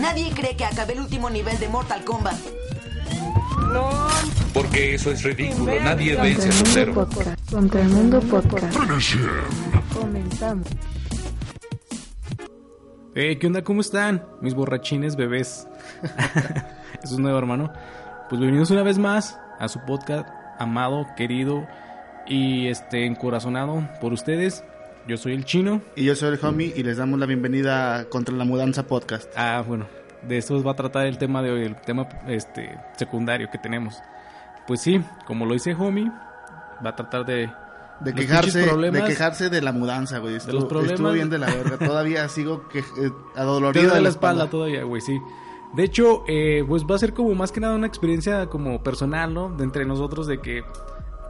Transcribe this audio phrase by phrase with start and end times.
[0.00, 2.36] Nadie cree que acabé el último nivel de Mortal Kombat.
[4.52, 5.72] Porque eso es ridículo.
[5.80, 6.92] Nadie vence a Contra el Sub-Zero.
[6.92, 7.50] Mundo Podcast.
[7.50, 8.76] Contra el Mundo Podcast.
[9.94, 10.66] Comenzamos.
[13.14, 13.62] Eh, ¿qué onda?
[13.62, 14.24] ¿Cómo están?
[14.40, 15.66] Mis borrachines bebés.
[17.02, 17.72] Eso es nuevo, hermano.
[18.28, 20.28] Pues bienvenidos una vez más a su podcast
[20.58, 21.66] amado, querido
[22.26, 24.64] y este encorazonado por ustedes.
[25.06, 25.80] Yo soy el chino.
[25.96, 29.30] Y yo soy el homie y les damos la bienvenida a Contra la Mudanza Podcast.
[29.36, 29.86] Ah, bueno,
[30.22, 33.96] de eso va a tratar el tema de hoy, el tema este secundario que tenemos.
[34.66, 36.08] Pues sí, como lo dice homie,
[36.84, 37.50] va a tratar de
[38.00, 40.36] De quejarse, de quejarse de la mudanza, güey.
[40.36, 41.78] Estuvo, los problemas- estuvo bien de la verga.
[41.78, 45.18] Todavía sigo que, eh, adolorido duele la espalda todavía, güey, sí.
[45.74, 49.32] De hecho, eh, pues va a ser como más que nada una experiencia como personal,
[49.34, 49.48] ¿no?
[49.56, 50.62] De entre nosotros de que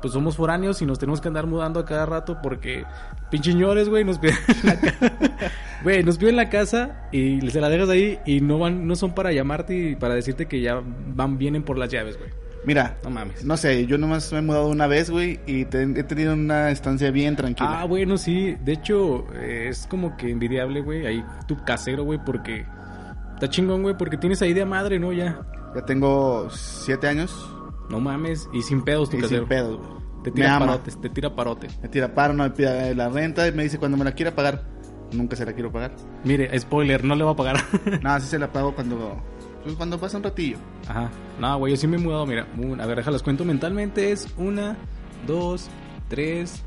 [0.02, 2.84] pues somos foráneos y nos tenemos que andar mudando a cada rato porque
[3.30, 5.12] pinches ñores, güey, nos piden la casa.
[5.82, 9.14] Güey, nos piden la casa y se la dejas ahí y no van no son
[9.16, 12.30] para llamarte y para decirte que ya van vienen por las llaves, güey.
[12.64, 13.44] Mira, No mames.
[13.44, 16.70] no sé, yo nomás me he mudado una vez, güey, y te- he tenido una
[16.70, 17.80] estancia bien tranquila.
[17.80, 18.56] Ah, bueno, sí.
[18.64, 21.04] De hecho, eh, es como que envidiable, güey.
[21.04, 22.64] Ahí tu casero, güey, porque
[23.34, 25.12] está chingón, güey, porque tienes ahí de madre, ¿no?
[25.12, 25.40] Ya.
[25.74, 27.34] Ya tengo siete años
[27.92, 29.42] No mames, y sin pedos tu y casero.
[29.42, 30.02] sin pedos, güey.
[30.24, 31.68] Te tira parotes, te tira parote.
[31.82, 34.34] Me tira paro, no me pide la renta y me dice cuando me la quiera
[34.34, 34.64] pagar.
[35.12, 35.94] Nunca se la quiero pagar.
[36.24, 37.56] Mire, spoiler, no le va a pagar.
[38.02, 39.22] Nada, sí se la pago cuando,
[39.62, 40.56] pues, cuando pasa un ratillo.
[40.88, 41.10] Ajá.
[41.38, 42.46] No, güey, yo sí me he mudado, mira.
[42.80, 44.10] A ver, déjalas cuento mentalmente.
[44.10, 44.78] Es una,
[45.26, 45.68] dos,
[46.08, 46.62] tres,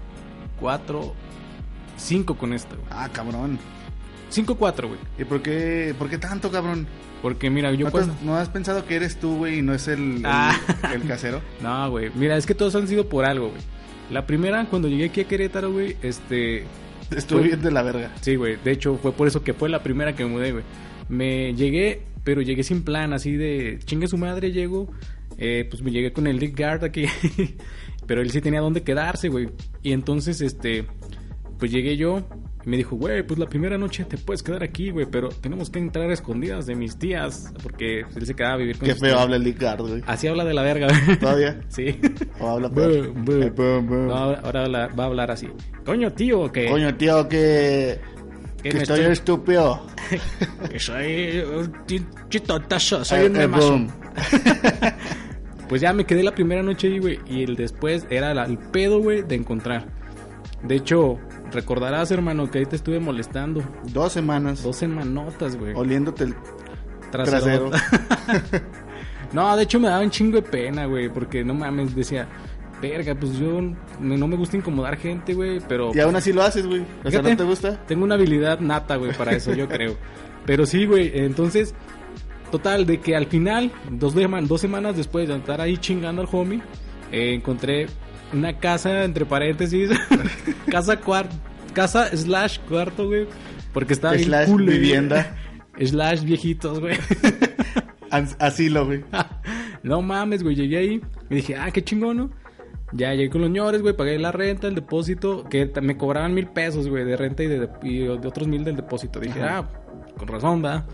[0.59, 1.15] cuatro,
[1.97, 2.87] cinco con esta, güey.
[2.91, 3.57] Ah, cabrón.
[4.36, 5.00] Cinco, cuatro, güey.
[5.17, 6.86] ¿Y por qué, por qué tanto, cabrón?
[7.22, 9.88] Porque mira, yo ¿No, has- no has pensado que eres tú, güey, y no es
[9.88, 10.59] el, el, Ah.
[10.94, 11.41] el casero?
[11.61, 12.11] No, güey.
[12.16, 13.61] Mira, es que todos han sido por algo, güey.
[14.11, 16.66] La primera, cuando llegué aquí a Querétaro, güey, este...
[17.16, 18.11] Estuve bien de la verga.
[18.22, 18.58] Sí, güey.
[18.63, 20.63] De hecho, fue por eso que fue la primera que me mudé, güey.
[21.08, 24.91] Me llegué, pero llegué sin plan, así de chingue su madre, llego.
[25.38, 27.06] Eh, pues me llegué con el Dick Guard aquí.
[28.08, 29.50] pero él sí tenía dónde quedarse, güey.
[29.81, 30.85] Y entonces, este,
[31.57, 32.28] pues llegué yo.
[32.65, 35.05] Y me dijo, güey, pues la primera noche te puedes quedar aquí, güey.
[35.05, 37.53] Pero tenemos que entrar a escondidas de mis tías.
[37.61, 39.21] Porque él se quedaba a vivir con Qué feo tías.
[39.21, 40.03] habla el Licard, güey.
[40.07, 41.19] Así habla de la verga, güey.
[41.19, 41.59] ¿Todavía?
[41.69, 41.99] Sí.
[42.39, 43.13] ¿O habla peor?
[43.15, 45.47] No, ahora ahora habla- va a hablar así.
[45.85, 47.99] Coño, tío, que, Coño, tío, que...
[48.63, 49.85] que Que estoy estoy- estúpido.
[50.71, 53.87] que soy un chi- chitotazo, soy Eh, un eh, memazo.
[55.69, 57.19] Pues ya me quedé la primera noche ahí, güey.
[57.27, 59.87] Y el después era la- el pedo, güey, de encontrar.
[60.61, 61.19] De hecho,
[61.51, 63.63] recordarás, hermano, que ahí te estuve molestando.
[63.91, 65.73] Dos semanas Dos semanotas, güey.
[65.75, 66.35] oliéndote el
[67.11, 67.69] Trasero.
[67.69, 68.66] trasero.
[69.33, 71.09] no, de hecho me daba un chingo de pena, güey.
[71.09, 72.28] Porque no mames, decía,
[72.81, 73.61] verga, pues yo
[74.00, 75.59] no me gusta incomodar gente, güey.
[75.67, 76.85] Pero y aún así lo haces, güey.
[77.03, 77.77] O sea, ¿no te gusta?
[77.85, 79.95] Tengo una habilidad nata, güey, para eso, yo creo.
[80.45, 81.73] Pero sí, güey, entonces,
[82.51, 86.62] total, de que al final, dos, dos semanas después de estar ahí chingando al homie,
[87.12, 87.88] eh, encontré
[88.35, 89.90] una casa, entre paréntesis,
[90.69, 91.35] casa cuarto,
[91.73, 93.28] casa slash cuarto, güey,
[93.73, 94.79] porque estaba bien Slash cool, güey.
[94.79, 95.35] vivienda.
[95.79, 96.95] Slash viejitos, güey.
[98.12, 99.03] As- Asilo, güey.
[99.84, 102.29] no mames, güey, llegué ahí y dije, ah, qué chingón, ¿no?
[102.94, 106.47] Ya llegué con los ñores, güey, pagué la renta, el depósito, que me cobraban mil
[106.47, 109.19] pesos, güey, de renta y de, y de otros mil del depósito.
[109.19, 109.68] Dije, ah,
[110.18, 110.85] con razón, va.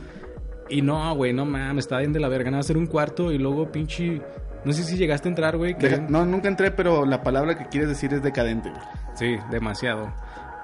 [0.69, 3.37] Y no, güey, no mames, estaba bien de la verga, nada, hacer un cuarto y
[3.37, 4.21] luego pinche...
[4.63, 5.77] No sé si llegaste a entrar, güey.
[5.77, 8.81] que- No, nunca entré, pero la palabra que quieres decir es decadente, güey.
[9.15, 10.11] Sí, demasiado.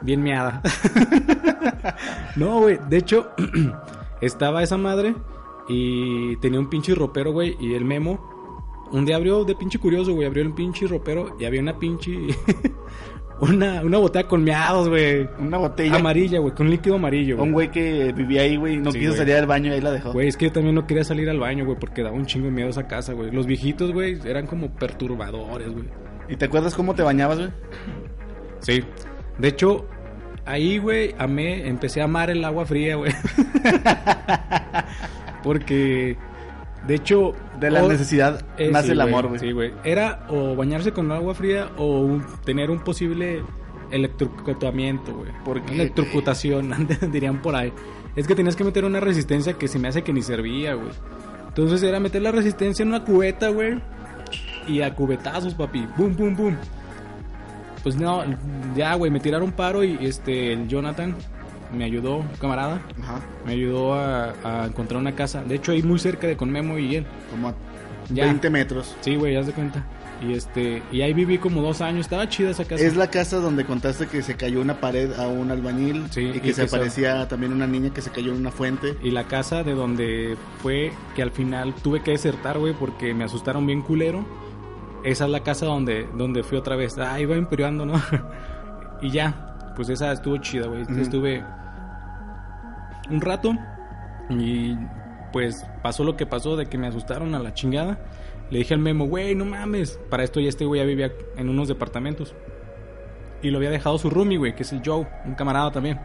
[0.01, 0.61] Bien meada.
[2.35, 2.79] no, güey.
[2.89, 3.31] De hecho,
[4.21, 5.15] estaba esa madre
[5.67, 7.57] y tenía un pinche ropero, güey.
[7.59, 10.27] Y el memo, un día abrió de pinche curioso, güey.
[10.27, 12.11] Abrió el pinche ropero y había una pinche.
[13.39, 15.27] una, una botella con meados, güey.
[15.39, 15.95] Una botella.
[15.95, 17.67] Amarilla, güey, con líquido amarillo, Un güey.
[17.67, 19.19] güey que vivía ahí, güey, no Sí, quiso güey.
[19.19, 20.11] salir del baño y ahí la dejó.
[20.13, 22.45] Güey, es que yo también no quería salir al baño, güey, porque daba un chingo
[22.45, 23.31] de miedo esa casa, güey.
[23.31, 25.85] Los viejitos, güey, eran como perturbadores, güey.
[26.29, 27.49] ¿Y te acuerdas cómo te bañabas, güey?
[28.59, 28.83] Sí.
[29.37, 29.85] De hecho,
[30.45, 33.11] ahí, güey, amé, empecé a amar el agua fría, güey.
[35.43, 36.17] Porque,
[36.87, 37.33] de hecho...
[37.59, 39.39] De la o- necesidad eh, nace sí, el amor, güey.
[39.39, 39.73] Sí, güey.
[39.83, 43.43] Era o bañarse con agua fría o un- tener un posible
[43.91, 45.31] electrocutamiento, güey.
[45.45, 46.73] ¿Por qué, Electrocutación,
[47.11, 47.71] dirían por ahí.
[48.15, 50.89] Es que tenías que meter una resistencia que se me hace que ni servía, güey.
[51.47, 53.79] Entonces era meter la resistencia en una cubeta, güey.
[54.67, 55.87] Y a cubetazos, papi.
[55.97, 56.57] Boom, boom, boom.
[57.83, 58.23] Pues no,
[58.75, 61.15] ya, güey, me tiraron paro y este, el Jonathan
[61.73, 63.19] me ayudó, un camarada, Ajá.
[63.45, 65.43] me ayudó a, a encontrar una casa.
[65.43, 67.05] De hecho, ahí muy cerca de con Memo y él.
[67.31, 67.55] Como a
[68.09, 68.25] Ya.
[68.25, 68.95] 20 metros.
[69.01, 69.85] Sí, güey, haz de cuenta.
[70.19, 72.83] Y este, y ahí viví como dos años, estaba chida esa casa.
[72.83, 76.39] Es la casa donde contaste que se cayó una pared a un albañil Sí, y
[76.39, 78.95] que y se que aparecía también una niña que se cayó en una fuente.
[79.03, 83.25] Y la casa de donde fue que al final tuve que desertar, güey, porque me
[83.25, 84.25] asustaron bien culero.
[85.03, 86.97] Esa es la casa donde, donde fui otra vez.
[86.97, 88.01] Ah, iba empeorando, ¿no?
[89.03, 89.46] y ya,
[89.77, 90.81] pues esa estuvo chida, güey.
[90.81, 90.99] Ujú.
[90.99, 91.45] Estuve
[93.11, 93.55] un rato
[94.27, 94.75] y
[95.31, 97.99] pues pasó lo que pasó de que me asustaron a la chingada.
[98.49, 99.99] Le dije al Memo, güey, no mames.
[100.09, 102.33] Para esto ya este güey ya vivía en unos departamentos.
[103.43, 105.99] Y lo había dejado su roomie, güey, que es el Joe, un camarada también.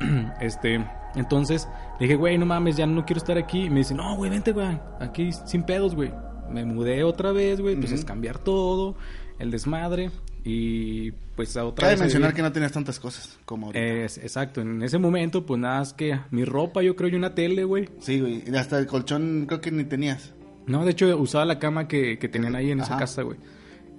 [0.40, 0.82] Este,
[1.14, 1.68] entonces
[1.98, 3.64] le dije, güey, no mames, ya no quiero estar aquí.
[3.64, 6.10] Y me dice, no, güey, vente, güey, aquí sin pedos, güey.
[6.48, 8.94] Me mudé otra vez, güey, pues es cambiar todo,
[9.38, 10.10] el desmadre.
[10.44, 12.00] Y pues a otra Cabe vez.
[12.00, 13.84] mencionar que no tenías tantas cosas como ahorita.
[13.84, 17.34] Es- exacto, en ese momento, pues nada, es que mi ropa, yo creo, y una
[17.34, 17.88] tele, güey.
[18.00, 18.42] Sí, güey.
[18.50, 20.32] y Hasta el colchón creo que ni tenías.
[20.66, 23.38] No, de hecho, usaba la cama que, que tenían ahí en esa casa, güey.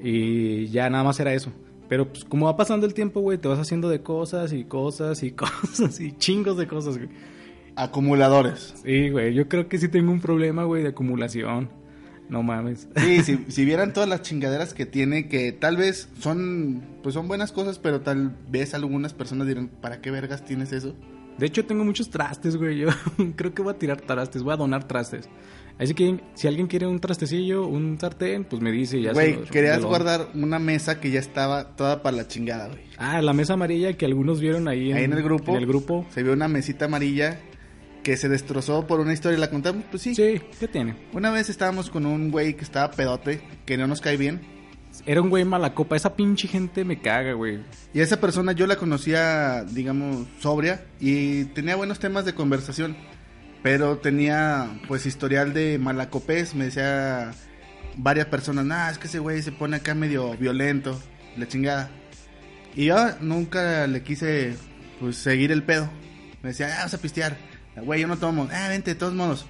[0.03, 1.51] Y ya nada más era eso.
[1.89, 5.21] Pero pues como va pasando el tiempo, güey, te vas haciendo de cosas y cosas
[5.23, 7.09] y cosas y chingos de cosas, güey.
[7.75, 8.73] Acumuladores.
[8.83, 11.69] Sí, güey, yo creo que sí tengo un problema, güey, de acumulación.
[12.31, 12.87] No mames.
[12.95, 17.27] Sí, si, si vieran todas las chingaderas que tiene, que tal vez son, pues son
[17.27, 20.95] buenas cosas, pero tal vez algunas personas dirán, ¿para qué vergas tienes eso?
[21.37, 22.79] De hecho, tengo muchos trastes, güey.
[22.79, 22.87] Yo
[23.35, 25.27] creo que voy a tirar trastes, voy a donar trastes.
[25.77, 29.11] Así que si alguien quiere un trastecillo, un sartén, pues me dice y ya.
[29.11, 32.79] Güey, querías guardar una mesa que ya estaba toda para la chingada, güey.
[32.97, 35.51] Ah, la mesa amarilla que algunos vieron ahí en, Ahí en el grupo.
[35.51, 36.05] En el grupo.
[36.11, 37.41] Se vio una mesita amarilla
[38.03, 39.37] que se destrozó por una historia.
[39.37, 39.83] ¿La contamos?
[39.89, 40.15] Pues sí.
[40.15, 40.95] Sí, ¿qué tiene?
[41.13, 44.41] Una vez estábamos con un güey que estaba pedote, que no nos cae bien.
[45.05, 45.95] Era un güey mala copa.
[45.95, 47.59] Esa pinche gente me caga, güey.
[47.93, 52.97] Y a esa persona yo la conocía, digamos, sobria y tenía buenos temas de conversación.
[53.63, 56.55] Pero tenía, pues, historial de malacopés.
[56.55, 57.31] Me decía
[57.95, 60.99] varias personas, nah, es que ese güey se pone acá medio violento,
[61.37, 61.91] la chingada.
[62.75, 64.55] Y yo nunca le quise,
[64.99, 65.89] pues, seguir el pedo.
[66.41, 67.50] Me decía, ah, vamos a pistear.
[67.75, 68.47] Güey, yo no tomo.
[68.51, 69.45] Ah, vente, de todos modos.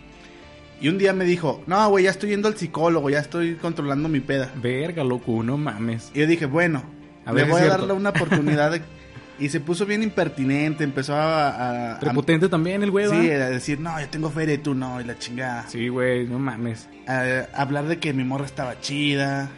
[0.79, 4.09] Y un día me dijo, no, güey, ya estoy yendo al psicólogo, ya estoy controlando
[4.09, 4.51] mi peda.
[4.55, 6.11] Verga, loco, no mames.
[6.13, 6.83] Y yo dije, bueno,
[7.25, 8.71] A le voy a darle una oportunidad.
[8.71, 8.81] de-
[9.39, 11.49] Y se puso bien impertinente, empezó a...
[11.49, 13.07] a- a- Prepotente también el güey.
[13.09, 15.67] Sí, a decir, no, yo tengo feria y tú no, y la chingada.
[15.67, 16.87] Sí, güey, no mames.
[17.07, 19.49] A, hablar de que mi morra estaba chida.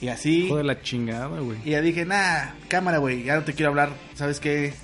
[0.00, 0.46] Y así.
[0.46, 1.58] Hijo de la chingada, güey.
[1.64, 4.74] Y ya dije, nah, cámara, güey, ya no te quiero hablar, ¿sabes qué?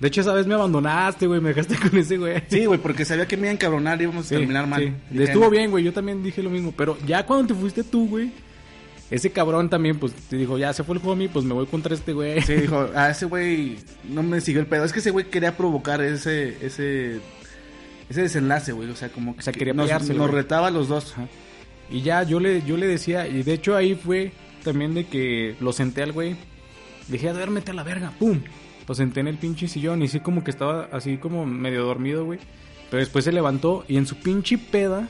[0.00, 1.40] De hecho, esa vez me abandonaste, güey.
[1.40, 2.42] Me dejaste con ese güey.
[2.48, 4.94] Sí, güey, porque sabía que me iba a encabronar y íbamos a Sí, terminar mal.
[5.10, 5.22] sí.
[5.22, 5.84] Estuvo bien, güey.
[5.84, 6.72] Yo también dije lo mismo.
[6.76, 8.30] Pero ya cuando te fuiste tú, güey.
[9.10, 11.94] Ese cabrón también, pues, te dijo, ya se fue el homie, pues me voy contra
[11.94, 12.42] este güey.
[12.42, 13.76] Sí, dijo, a ese güey
[14.08, 14.84] no me siguió el pedo.
[14.84, 17.20] Es que ese güey quería provocar ese, ese,
[18.08, 18.90] ese desenlace, güey.
[18.90, 20.42] O sea, como que O sea, quería nos, pelearse, nos güey.
[20.42, 21.12] retaba a los dos.
[21.12, 21.28] Ajá.
[21.88, 24.32] Y ya yo le, yo le decía, y de hecho ahí fue
[24.64, 26.34] también de que lo senté al güey.
[27.06, 28.40] Dije, duérmete a la verga, pum.
[28.88, 32.24] Lo senté en el pinche sillón y sí como que estaba así como medio dormido,
[32.24, 32.38] güey.
[32.90, 35.08] Pero después se levantó y en su pinche peda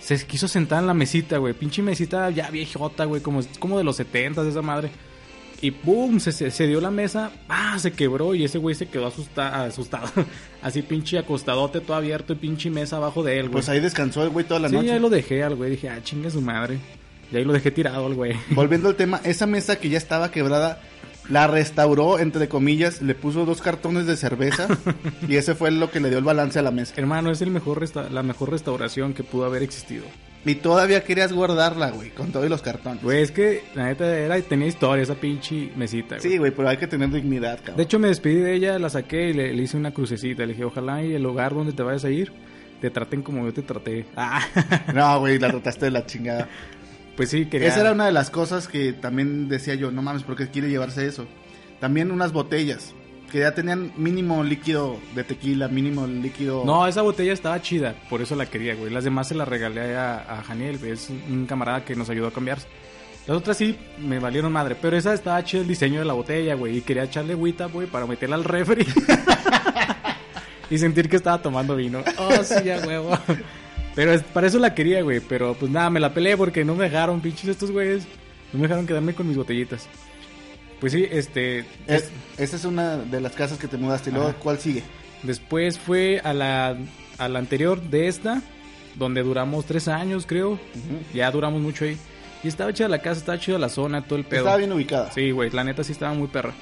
[0.00, 1.54] se quiso sentar en la mesita, güey.
[1.54, 4.90] Pinche mesita ya viejota, güey, como, como de los 70 esa madre.
[5.60, 8.86] Y pum, se, se, se dio la mesa, ah, se quebró y ese güey se
[8.86, 10.08] quedó asusta, asustado.
[10.62, 13.52] Así pinche acostadote todo abierto y pinche mesa abajo de él, güey.
[13.54, 14.92] Pues ahí descansó el güey toda la Sí, noche.
[14.92, 15.70] ahí lo dejé al güey.
[15.72, 16.78] Dije, ah, chingue su madre.
[17.32, 18.34] Y ahí lo dejé tirado al güey.
[18.50, 20.80] Volviendo al tema, esa mesa que ya estaba quebrada,
[21.28, 24.66] la restauró, entre comillas, le puso dos cartones de cerveza
[25.28, 26.94] y ese fue lo que le dio el balance a la mesa.
[26.96, 30.04] Hermano, es el mejor resta- la mejor restauración que pudo haber existido.
[30.44, 33.02] Y todavía querías guardarla, güey, con todos los cartones.
[33.02, 36.30] Güey, es que la neta era, tenía historia esa pinche mesita, güey.
[36.30, 37.76] Sí, güey, pero hay que tener dignidad, cabrón.
[37.76, 40.42] De hecho, me despedí de ella, la saqué y le, le hice una crucecita.
[40.46, 42.32] Le dije, ojalá y el lugar donde te vayas a ir
[42.80, 44.06] te traten como yo te traté.
[44.16, 44.40] Ah,
[44.94, 46.48] No, güey, la trataste de la chingada.
[47.18, 47.66] Pues sí, quería...
[47.66, 50.70] Esa era una de las cosas que también decía yo, no mames, ¿por qué quiere
[50.70, 51.26] llevarse eso?
[51.80, 52.94] También unas botellas,
[53.32, 56.62] que ya tenían mínimo líquido de tequila, mínimo líquido...
[56.64, 58.92] No, esa botella estaba chida, por eso la quería, güey.
[58.92, 60.78] Las demás se las regalé a, a Janiel.
[60.84, 62.68] Es un camarada que nos ayudó a cambiarse.
[63.26, 66.54] Las otras sí me valieron madre, pero esa estaba chida el diseño de la botella,
[66.54, 66.78] güey.
[66.78, 68.86] Y quería echarle agüita, güey, para meterla al refri.
[70.70, 72.04] y sentir que estaba tomando vino.
[72.16, 73.10] Oh, sí, ya, huevo.
[73.98, 75.18] Pero es- para eso la quería, güey.
[75.18, 78.04] Pero pues nada, me la peleé porque no me dejaron, pinches estos güeyes.
[78.52, 79.88] No me dejaron quedarme con mis botellitas.
[80.78, 81.64] Pues sí, este.
[81.88, 84.10] Es- esa es una de las casas que te mudaste.
[84.10, 84.38] Y luego, Ajá.
[84.40, 84.84] ¿cuál sigue?
[85.24, 86.76] Después fue a la,
[87.18, 88.40] a la anterior de esta,
[88.94, 90.60] donde duramos tres años, creo.
[91.12, 91.96] Ya duramos mucho ahí.
[92.44, 94.42] Y estaba chida la casa, estaba chida la zona, todo el pedo.
[94.42, 95.10] Estaba bien ubicada.
[95.10, 96.54] Sí, güey, la neta sí estaba muy perra.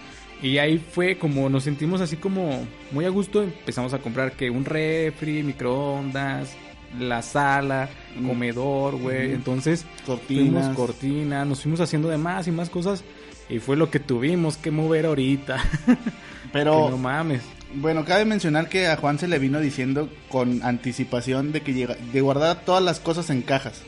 [0.42, 3.42] Y ahí fue como nos sentimos así como muy a gusto.
[3.42, 6.56] Empezamos a comprar que un refri, microondas,
[6.98, 7.88] la sala,
[8.18, 8.28] Mm.
[8.28, 9.32] comedor, güey.
[9.32, 10.64] Entonces, Cortinas.
[10.64, 13.04] fuimos cortinas, nos fuimos haciendo de más y más cosas.
[13.48, 15.58] Y fue lo que tuvimos que mover ahorita.
[16.52, 17.42] Pero no mames.
[17.74, 21.96] Bueno, cabe mencionar que a Juan se le vino diciendo con anticipación de que llega,
[22.12, 23.82] de guardar todas las cosas en cajas.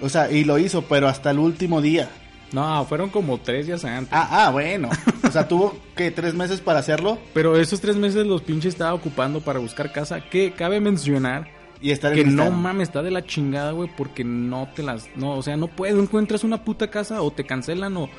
[0.00, 2.08] O sea, y lo hizo, pero hasta el último día.
[2.52, 4.12] No, fueron como tres días antes.
[4.12, 4.88] Ah, ah, bueno.
[5.22, 8.94] O sea, tuvo que tres meses para hacerlo Pero esos tres meses los pinches estaba
[8.94, 10.20] ocupando para buscar casa.
[10.30, 11.48] Que cabe mencionar
[11.80, 15.08] y estar que en no mames, está de la chingada, güey, porque no te las.
[15.16, 15.96] No, o sea, no puedes.
[15.96, 18.10] Encuentras una puta casa o te cancelan o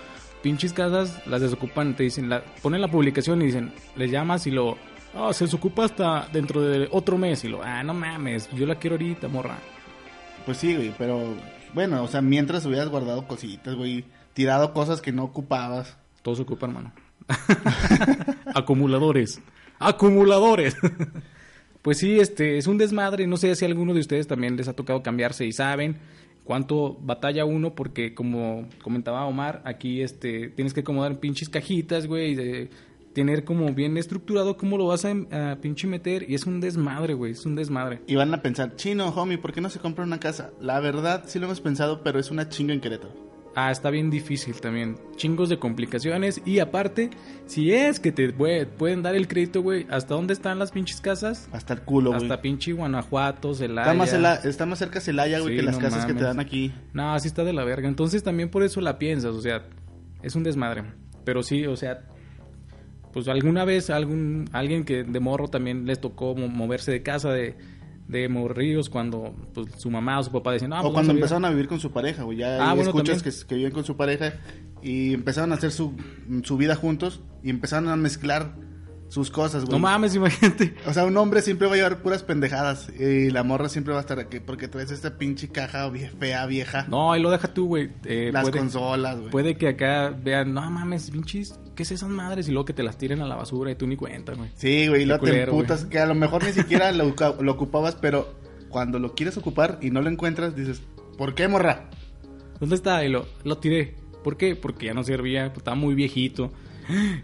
[0.41, 1.96] pinches casas las desocupan.
[1.96, 4.77] Te dicen, la, ponen la publicación y dicen, les llamas y lo.
[5.13, 7.44] Ah, se desocupa hasta dentro de otro mes.
[7.44, 9.58] Y lo, ah, no mames, yo la quiero ahorita, morra.
[10.46, 11.36] Pues sí, güey, pero
[11.74, 15.98] bueno, o sea, mientras hubieras guardado cositas, güey, tirado cosas que no ocupabas.
[16.24, 16.94] Todo se ocupa, hermano.
[18.56, 19.39] Acumuladores.
[19.80, 20.75] Acumuladores.
[21.81, 23.27] pues sí, este es un desmadre.
[23.27, 25.97] No sé si a alguno de ustedes también les ha tocado cambiarse y saben
[26.43, 32.31] cuánto batalla uno porque como comentaba Omar, aquí este tienes que acomodar pinches cajitas, güey,
[32.31, 32.69] y de
[33.13, 37.13] tener como bien estructurado cómo lo vas a, a pinche meter y es un desmadre,
[37.13, 38.01] güey, es un desmadre.
[38.07, 40.51] Y van a pensar, chino, homie, ¿por qué no se compra una casa?
[40.61, 43.30] La verdad, sí lo hemos pensado, pero es una chinga en Querétaro.
[43.53, 44.98] Ah, está bien difícil también.
[45.17, 46.41] Chingos de complicaciones.
[46.46, 47.10] Y aparte,
[47.48, 51.01] si es que te pue- pueden dar el crédito, güey, ¿hasta dónde están las pinches
[51.01, 51.50] casas?
[51.51, 52.22] Hasta el culo, güey.
[52.24, 53.91] Hasta pinche Guanajuato, Celaya.
[53.91, 56.24] Está más, cela- está más cerca Celaya, güey, Sí, que las no casas que te
[56.24, 56.74] dan aquí.
[56.93, 57.89] No, así está de la verga.
[57.89, 59.63] Entonces también por eso la piensas, o sea,
[60.24, 60.84] es un desmadre.
[61.25, 62.03] Pero sí, o sea,
[63.12, 67.31] pues alguna vez algún alguien que de morro también les tocó mo- moverse de casa
[67.31, 67.55] de,
[68.12, 71.13] de morrillos cuando pues, su mamá o su papá decían, ah, o pues, cuando a
[71.13, 71.24] vivir".
[71.24, 72.38] empezaron a vivir con su pareja, güey.
[72.39, 74.34] Ya Ah, bueno, escuchas que, que viven con su pareja
[74.84, 75.94] y empezaron a hacer su,
[76.44, 78.56] su vida juntos y empezaron a mezclar
[79.08, 79.74] sus cosas, güey.
[79.74, 80.74] No mames, imagínate.
[80.88, 84.00] O sea, un hombre siempre va a llevar puras pendejadas y la morra siempre va
[84.00, 86.86] a estar aquí porque traes esta pinche caja vie- fea, vieja.
[86.89, 87.91] No, ahí lo deja tú, güey.
[88.06, 89.30] Eh, las puede- consolas, güey.
[89.30, 92.47] Puede que acá vean, no mames, pinches, ¿qué es esas madres?
[92.47, 94.51] Y luego que te las tiren a la basura y tú ni cuenta, güey.
[94.53, 98.35] Sí, güey, y luego te emputas que a lo mejor ni siquiera lo, ocupabas, pero
[98.69, 100.79] cuando lo quieres ocupar y no lo encuentras, dices,
[101.17, 101.89] ¿por qué, morra?
[102.59, 103.03] ¿Dónde está?
[103.03, 103.95] Y lo, lo tiré.
[104.23, 104.55] ¿Por qué?
[104.55, 106.51] Porque ya no servía, pues, estaba muy viejito.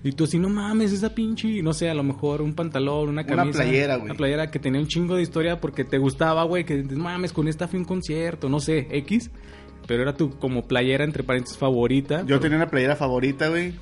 [0.03, 3.21] Y tú así, no mames, esa pinche, no sé, a lo mejor un pantalón, una
[3.21, 3.61] Una camisa.
[3.61, 4.05] playera, güey.
[4.05, 7.47] Una playera que tenía un chingo de historia porque te gustaba, güey, que mames, con
[7.47, 9.29] esta fui a un concierto, no sé, X.
[9.85, 12.23] Pero era tu como playera, entre paréntesis, favorita.
[12.25, 13.73] Yo tenía una playera favorita, güey.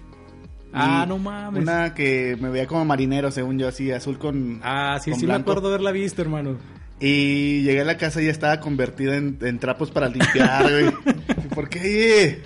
[0.76, 1.64] Ah, no mames.
[1.64, 4.60] Una que me veía como marinero, según yo, así, azul con.
[4.64, 6.58] Ah, sí, con sí me acuerdo haberla visto, hermano.
[7.00, 11.16] Y llegué a la casa y ya estaba convertida en, en trapos para limpiar, güey.
[11.56, 12.42] ¿Por qué?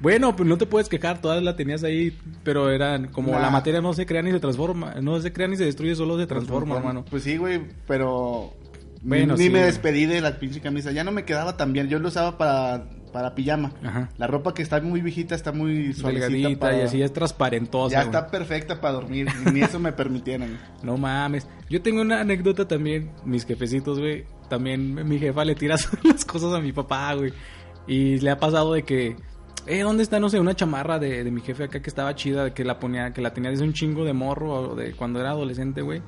[0.00, 3.40] Bueno, pues no te puedes quejar, todas la tenías ahí, pero eran como Nah.
[3.40, 6.18] la materia no se crea ni se transforma, no se crea ni se destruye, solo
[6.18, 7.04] se transforma, hermano.
[7.10, 8.54] Pues sí, güey, pero.
[9.02, 10.90] Bueno, ni sí, me despedí de la pinche camisa.
[10.92, 11.88] Ya no me quedaba tan bien.
[11.88, 13.72] Yo lo usaba para, para pijama.
[13.82, 14.10] Ajá.
[14.18, 16.58] La ropa que está muy viejita está muy suavecita.
[16.60, 17.92] Para- y así es transparentosa.
[17.92, 18.08] Ya güey.
[18.08, 19.28] está perfecta para dormir.
[19.52, 20.58] Ni eso me permitieron.
[20.82, 21.46] No mames.
[21.68, 24.24] Yo tengo una anécdota también, mis jefecitos, güey.
[24.48, 27.32] También mi jefa le tira las cosas a mi papá, güey.
[27.86, 29.16] Y le ha pasado de que,
[29.66, 32.52] eh, ¿dónde está, no sé, una chamarra de, de mi jefe acá que estaba chida,
[32.52, 35.30] que la ponía, que la tenía desde un chingo de morro o de cuando era
[35.30, 36.02] adolescente, güey?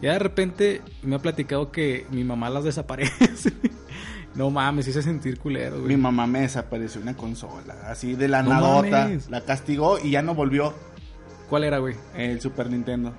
[0.00, 3.52] Ya de repente me ha platicado que mi mamá las desaparece.
[4.34, 5.88] no mames, hice sentir culero, güey.
[5.88, 7.74] Mi mamá me desapareció una consola.
[7.88, 9.04] Así de la No nadota.
[9.04, 9.28] mames.
[9.30, 10.72] La castigó y ya no volvió.
[11.48, 11.94] ¿Cuál era, güey?
[12.16, 13.12] El Super Nintendo.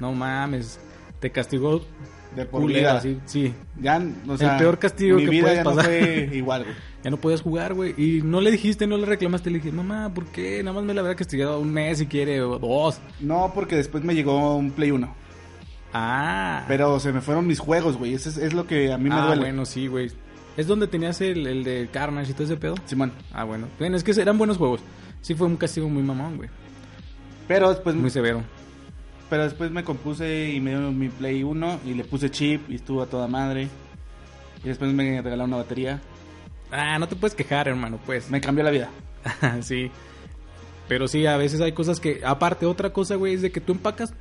[0.00, 0.78] No mames.
[1.20, 1.82] Te castigó
[2.36, 2.96] De por culero, vida.
[2.98, 3.52] así, sí.
[3.80, 5.84] Ya, o sea, peor castigo mi que vida puedes ya pasar.
[5.84, 6.76] no fue igual, güey.
[7.02, 7.94] Ya no podías jugar, güey.
[7.96, 9.50] Y no le dijiste, no le reclamaste.
[9.50, 10.62] Le dije, mamá, ¿por qué?
[10.62, 13.00] Nada más me la habría castigado un mes si quiere, o dos.
[13.20, 15.14] No, porque después me llegó un Play 1.
[16.00, 16.64] Ah.
[16.68, 18.14] Pero se me fueron mis juegos, güey.
[18.14, 19.42] Eso es, es lo que a mí me ah, duele.
[19.42, 20.12] bueno, sí, güey.
[20.56, 22.76] ¿Es donde tenías el, el de Carnage y todo ese pedo?
[22.84, 23.12] Simón.
[23.32, 23.66] Ah, bueno.
[23.80, 24.80] Bueno, es que eran buenos juegos.
[25.22, 26.50] Sí fue un castigo muy mamón, güey.
[27.48, 28.42] Pero después, Muy severo.
[29.28, 32.76] pero después me compuse y me dio mi Play 1 y le puse chip y
[32.76, 33.68] estuvo a toda madre.
[34.62, 36.00] Y después me regalaron una batería.
[36.70, 38.30] Ah, no te puedes quejar, hermano, pues.
[38.30, 38.90] Me cambió la vida.
[39.62, 39.90] sí.
[40.86, 42.20] Pero sí, a veces hay cosas que...
[42.24, 44.14] Aparte, otra cosa, güey, es de que tú empacas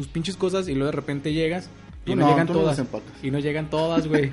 [0.00, 1.68] tus pinches cosas y luego de repente llegas
[2.06, 2.82] y no, no, llegan todas.
[3.22, 4.30] y no llegan todas, güey.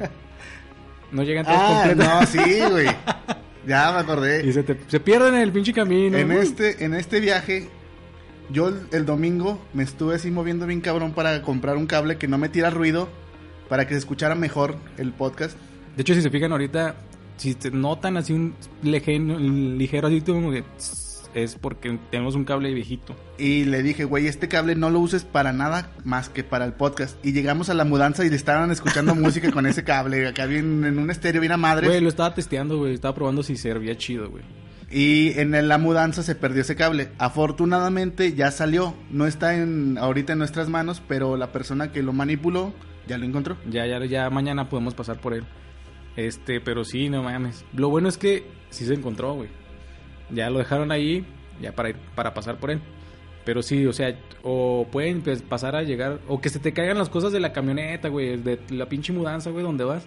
[1.11, 2.35] no llegan todas Ah, completas.
[2.37, 2.87] no, sí, güey.
[3.67, 4.53] Ya me Y acordé.
[4.53, 6.17] se, te- se pierden en el pinche camino.
[6.17, 7.67] En este, en este viaje,
[8.49, 12.29] yo el, el domingo me estuve así moviendo bien cabrón para comprar un cable que
[12.29, 13.09] no me tira ruido,
[13.67, 15.57] para que se escuchara mejor el podcast.
[15.97, 16.95] De hecho, si se fijan ahorita,
[17.35, 19.37] si se notan así un lejeno-
[19.77, 20.61] ligero así como que...
[20.61, 23.15] tss, es porque tenemos un cable viejito.
[23.37, 26.73] Y le dije, güey, este cable no lo uses para nada más que para el
[26.73, 27.23] podcast.
[27.25, 30.27] Y llegamos a la mudanza y le estaban escuchando música con ese cable.
[30.27, 31.87] Acá bien, en un estéreo bien a madre.
[31.87, 32.93] Güey, lo estaba testeando, güey.
[32.93, 34.43] Estaba probando si servía chido, güey.
[34.89, 37.09] Y en la mudanza se perdió ese cable.
[37.17, 38.95] Afortunadamente ya salió.
[39.11, 42.73] No está en, ahorita en nuestras manos, pero la persona que lo manipuló
[43.07, 43.57] ya lo encontró.
[43.69, 45.43] Ya, ya, ya mañana podemos pasar por él.
[46.15, 47.65] Este, pero sí, no mames.
[47.73, 49.49] Lo bueno es que sí se encontró, güey.
[50.31, 51.25] Ya lo dejaron ahí,
[51.61, 52.79] ya para ir, para pasar por él.
[53.45, 56.97] Pero sí, o sea, o pueden pues, pasar a llegar, o que se te caigan
[56.97, 60.05] las cosas de la camioneta, güey, de la pinche mudanza, güey, donde vas.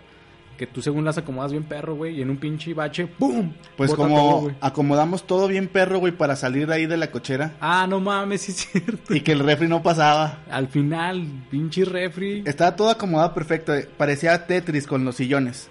[0.58, 3.50] Que tú según las acomodas bien perro, güey, y en un pinche bache, ¡pum!
[3.78, 7.54] Pues como todo, acomodamos todo bien perro, güey, para salir de ahí de la cochera.
[7.62, 9.14] Ah, no mames, sí es cierto.
[9.14, 10.40] Y que el refri no pasaba.
[10.50, 12.42] Al final, pinche refri.
[12.44, 13.74] Estaba todo acomodado perfecto.
[13.74, 15.70] eh, Parecía Tetris con los sillones.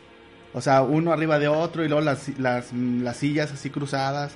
[0.53, 4.35] O sea, uno arriba de otro y luego las, las, las sillas así cruzadas.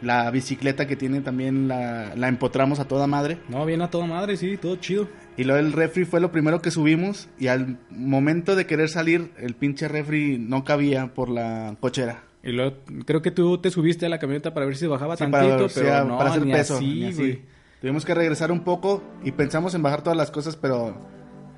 [0.00, 3.38] La bicicleta que tiene también la, la empotramos a toda madre.
[3.48, 5.08] No, bien a toda madre, sí, todo chido.
[5.36, 7.28] Y luego el refri fue lo primero que subimos.
[7.40, 12.22] Y al momento de querer salir, el pinche refri no cabía por la cochera.
[12.44, 15.24] Y luego, creo que tú te subiste a la camioneta para ver si bajaba Sí,
[15.24, 16.76] tantito, para, o pero sea, no, para hacer ni peso.
[16.76, 17.16] así, ni así.
[17.16, 17.42] güey.
[17.80, 20.96] Tuvimos que regresar un poco y pensamos en bajar todas las cosas, pero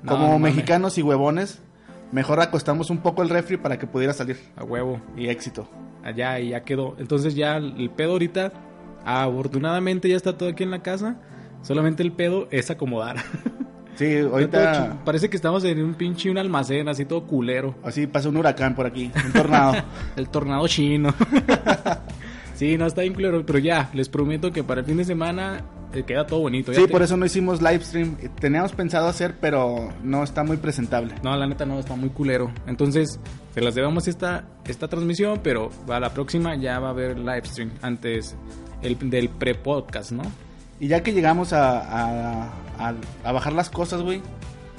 [0.01, 0.55] No, como no mames.
[0.55, 1.61] mexicanos y huevones,
[2.11, 4.37] mejor acostamos un poco el refri para que pudiera salir.
[4.55, 5.01] A huevo.
[5.15, 5.67] Y éxito.
[6.03, 6.95] allá y ya quedó.
[6.99, 8.51] Entonces ya el pedo ahorita,
[9.05, 11.17] afortunadamente ya está todo aquí en la casa.
[11.61, 13.17] Solamente el pedo es acomodar.
[13.95, 17.75] Sí, ahorita Parece que estamos en un pinche un almacén así todo culero.
[17.83, 19.73] así pasa un huracán por aquí, un tornado.
[20.15, 21.13] El tornado chino.
[22.55, 25.61] sí, no está bien culero, pero ya, les prometo que para el fin de semana
[26.05, 26.73] queda todo bonito.
[26.73, 28.15] Sí, te- por eso no hicimos live stream.
[28.39, 31.13] Teníamos pensado hacer, pero no está muy presentable.
[31.23, 32.51] No, la neta no, está muy culero.
[32.67, 33.19] Entonces,
[33.53, 37.43] se las debemos esta, esta transmisión, pero a la próxima ya va a haber live
[37.45, 38.35] stream antes
[38.81, 40.23] el, del pre-podcast, ¿no?
[40.79, 42.43] Y ya que llegamos a, a,
[42.79, 44.21] a- a bajar las cosas, güey,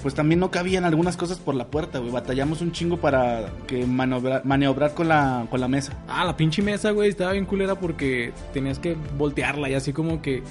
[0.03, 2.11] pues también no cabían algunas cosas por la puerta, güey.
[2.11, 5.93] Batallamos un chingo para que maniobrar, maniobrar con, la, con la mesa.
[6.09, 10.21] Ah, la pinche mesa, güey, estaba bien culera porque tenías que voltearla y así como
[10.21, 10.43] que,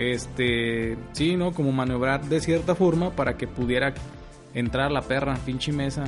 [0.00, 1.52] este, sí, ¿no?
[1.52, 3.92] Como maniobrar de cierta forma para que pudiera
[4.54, 6.04] entrar la perra, pinche mesa.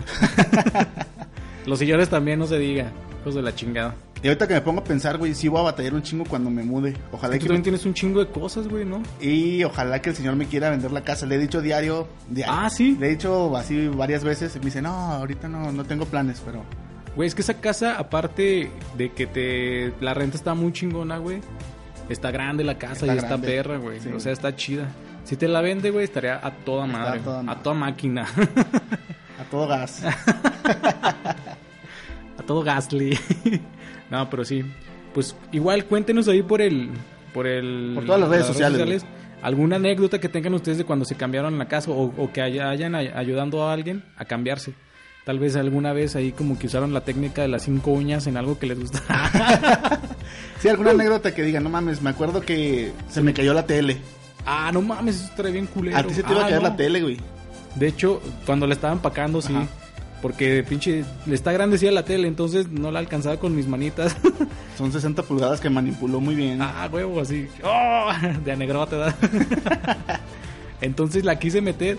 [1.67, 3.95] Los sillones también, no se diga, hijos de la chingada.
[4.23, 6.49] Y ahorita que me pongo a pensar, güey, sí voy a batallar un chingo cuando
[6.49, 6.97] me mude.
[7.11, 9.03] Ojalá Tú que también tienes un chingo de cosas, güey, ¿no?
[9.21, 11.27] Y ojalá que el señor me quiera vender la casa.
[11.27, 12.55] Le he dicho diario, diario.
[12.57, 12.97] Ah, ¿sí?
[12.99, 14.55] Le he dicho así varias veces.
[14.57, 16.65] Y me dice, no, ahorita no, no tengo planes, pero...
[17.17, 21.41] Güey, es que esa casa, aparte de que te la renta está muy chingona, güey.
[22.09, 23.47] Está grande la casa Está y está grande.
[23.49, 24.01] perra, güey.
[24.01, 24.09] Sí.
[24.11, 24.89] O sea, está chida.
[25.25, 27.21] Si te la vende, güey, estaría a toda madre.
[27.21, 27.61] a toda A madre.
[27.63, 28.27] toda máquina.
[29.41, 30.03] A todo gas.
[32.39, 33.19] a todo Gasly.
[34.11, 34.65] no, pero sí.
[35.15, 36.91] Pues igual cuéntenos ahí por el.
[37.35, 37.93] Por el.
[37.95, 39.05] Por todas las redes sociales,
[39.43, 42.71] Alguna anécdota que tengan ustedes de cuando se cambiaron la casa o, o que haya-
[42.71, 44.73] hayan ay- ayudando a alguien a cambiarse.
[45.25, 48.37] Tal vez alguna vez ahí como que usaron la técnica de las cinco uñas en
[48.37, 49.03] algo que les gusta.
[50.63, 53.99] Sí, alguna anécdota que diga, no mames, me acuerdo que se me cayó la tele.
[54.47, 55.97] ah, no mames, eso estaría bien culero.
[55.99, 56.69] A ti se te iba Ah, a caer no.
[56.69, 57.19] la tele, güey.
[57.75, 59.53] De hecho, cuando la estaban empacando, sí.
[59.55, 59.67] Ajá.
[60.21, 64.17] Porque pinche, está grandecida la tele, entonces no la alcanzaba con mis manitas.
[64.79, 66.63] Son 60 pulgadas que manipuló muy bien.
[66.63, 67.49] Ah, huevo, así.
[67.65, 68.11] ¡Oh!
[68.45, 69.17] De anegrote, ¿verdad?
[70.81, 71.99] Entonces la quise meter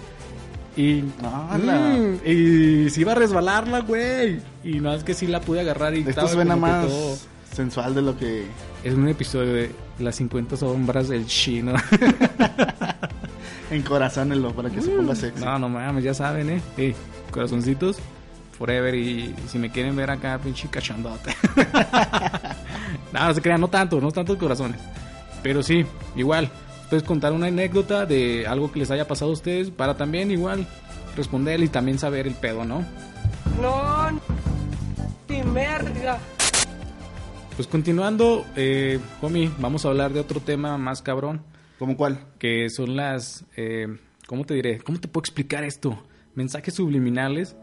[0.77, 1.03] y.
[1.23, 4.39] Ah, la- Mm, y se iba a resbalarla, güey.
[4.63, 7.17] Y no es que sí la pude agarrar y Esto estaba suena más todo-
[7.53, 8.45] sensual de lo que...
[8.83, 11.73] Es un episodio de las 50 sombras del chino.
[13.71, 15.43] Encorazánelo para que se ponga sexy.
[15.43, 16.61] no, no mames, ya saben, ¿eh?
[16.77, 16.95] Eh,
[17.31, 17.97] corazoncitos.
[18.57, 21.35] Forever y si me quieren ver acá, pinche cachondote.
[23.11, 24.79] no, no se crean, no tanto, no tantos corazones.
[25.41, 25.85] Pero sí,
[26.15, 26.49] igual.
[26.89, 30.67] Puedes contar una anécdota de algo que les haya pasado a ustedes para también igual
[31.15, 32.85] responder y también saber el pedo, ¿no?
[33.59, 34.21] No,
[35.27, 36.19] ni merga.
[37.55, 41.41] Pues continuando, eh, homie, vamos a hablar de otro tema más cabrón,
[41.77, 42.19] ¿Cómo cuál?
[42.39, 43.87] que son las, eh,
[44.27, 44.79] ¿cómo te diré?
[44.79, 46.01] ¿Cómo te puedo explicar esto?
[46.33, 47.55] Mensajes subliminales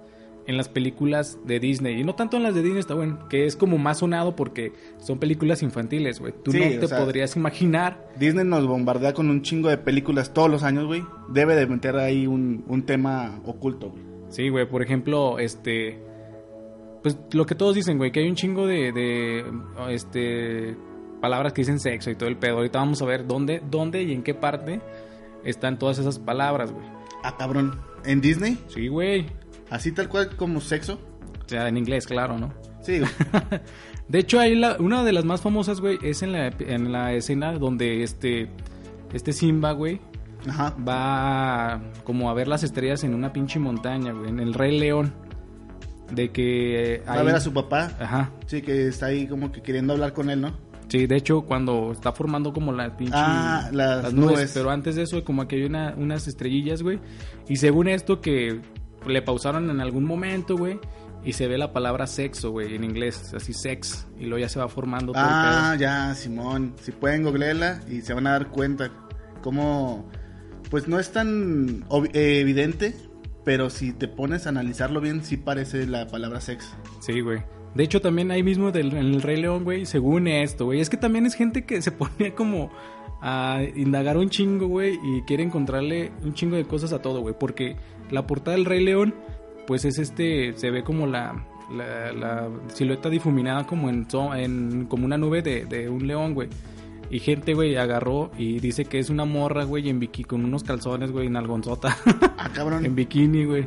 [0.46, 2.00] en las películas de Disney.
[2.00, 4.72] Y no tanto en las de Disney, está bueno, que es como más sonado porque
[4.98, 6.32] son películas infantiles, güey.
[6.44, 8.08] Tú Sí, no te sea- podrías imaginar.
[8.18, 11.02] Disney nos bombardea con un chingo de películas todos los años, güey.
[11.30, 14.02] Debe de meter ahí un, un tema oculto, güey.
[14.28, 15.98] Sí, güey, por ejemplo, este...
[17.02, 19.44] Pues lo que todos dicen, güey, que hay un chingo de, de,
[19.88, 20.76] este,
[21.20, 22.56] palabras que dicen sexo y todo el pedo.
[22.56, 24.80] Ahorita vamos a ver dónde, dónde y en qué parte
[25.44, 26.84] están todas esas palabras, güey.
[27.22, 27.80] Ah, cabrón.
[28.04, 28.58] ¿En Disney?
[28.68, 29.26] Sí, güey.
[29.70, 30.98] ¿Así tal cual como sexo?
[31.44, 32.52] O sea, en inglés, claro, ¿no?
[32.82, 33.10] Sí, güey.
[34.08, 37.12] De hecho, ahí la, una de las más famosas, güey, es en la, en la
[37.12, 38.50] escena donde este,
[39.12, 40.00] este Simba, güey,
[40.48, 40.74] Ajá.
[40.86, 45.14] va como a ver las estrellas en una pinche montaña, güey, en el Rey León.
[46.12, 46.94] De que...
[46.96, 47.92] eh, Va a ver a su papá.
[47.98, 48.30] Ajá.
[48.46, 50.56] Sí, que está ahí como que queriendo hablar con él, ¿no?
[50.88, 53.12] Sí, de hecho, cuando está formando como la pinche...
[53.16, 54.50] Ah, las nubes.
[54.52, 56.98] Pero antes de eso, como que hay una, unas estrellillas, güey.
[57.48, 58.60] Y según esto, que
[59.06, 60.80] le pausaron en algún momento, güey.
[61.24, 63.32] Y se ve la palabra sexo, güey, en inglés.
[63.34, 64.08] Así, sex.
[64.18, 66.74] Y luego ya se va formando todo Ah, ya, Simón.
[66.82, 68.90] Si pueden googlearla y se van a dar cuenta
[69.42, 70.08] cómo...
[70.70, 72.94] Pues no es tan eh, evidente,
[73.50, 76.72] pero si te pones a analizarlo bien, sí parece la palabra sex.
[77.00, 77.42] Sí, güey.
[77.74, 80.78] De hecho, también ahí mismo del, en el Rey León, güey, según esto, güey.
[80.78, 82.70] Es que también es gente que se pone como
[83.20, 87.34] a indagar un chingo, güey, y quiere encontrarle un chingo de cosas a todo, güey.
[87.36, 87.74] Porque
[88.12, 89.16] la portada del Rey León,
[89.66, 95.06] pues es este, se ve como la, la, la silueta difuminada como en, en como
[95.06, 96.48] una nube de, de un león, güey.
[97.10, 100.62] Y gente, güey, agarró y dice que es una morra, güey, en bikini, con unos
[100.62, 101.96] calzones, güey, en algonzota.
[102.38, 102.84] Ah, cabrón.
[102.86, 103.66] en bikini, güey.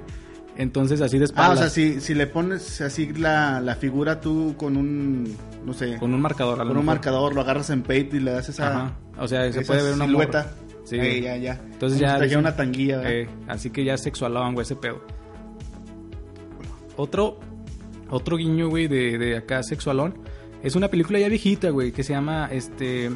[0.55, 1.57] Entonces, así de Ah, espaldas.
[1.57, 5.97] o sea, si, si le pones así la, la figura tú con un, no sé,
[5.97, 6.57] Con un marcador.
[6.59, 6.85] con un mejor.
[6.85, 8.97] marcador, lo agarras en Paint y le das esa, Ajá.
[9.17, 10.43] O sea, se puede ver una silueta.
[10.43, 10.53] morra.
[10.85, 10.97] Sí.
[11.21, 11.59] Ya, ya.
[11.71, 13.01] Entonces Como ya dicen- una tanguilla.
[13.11, 15.01] Eh, así que ya sexualaban, güey, ese pedo.
[16.95, 17.39] Otro,
[18.09, 20.13] otro guiño, güey, de, de acá sexualón.
[20.61, 23.11] Es una película ya viejita, güey, que se llama, este...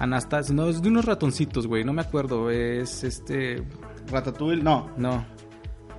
[0.00, 3.62] Anastasia, no, es de unos ratoncitos, güey, no me acuerdo, es este...
[4.10, 4.90] Ratatouille, no.
[4.96, 5.24] No,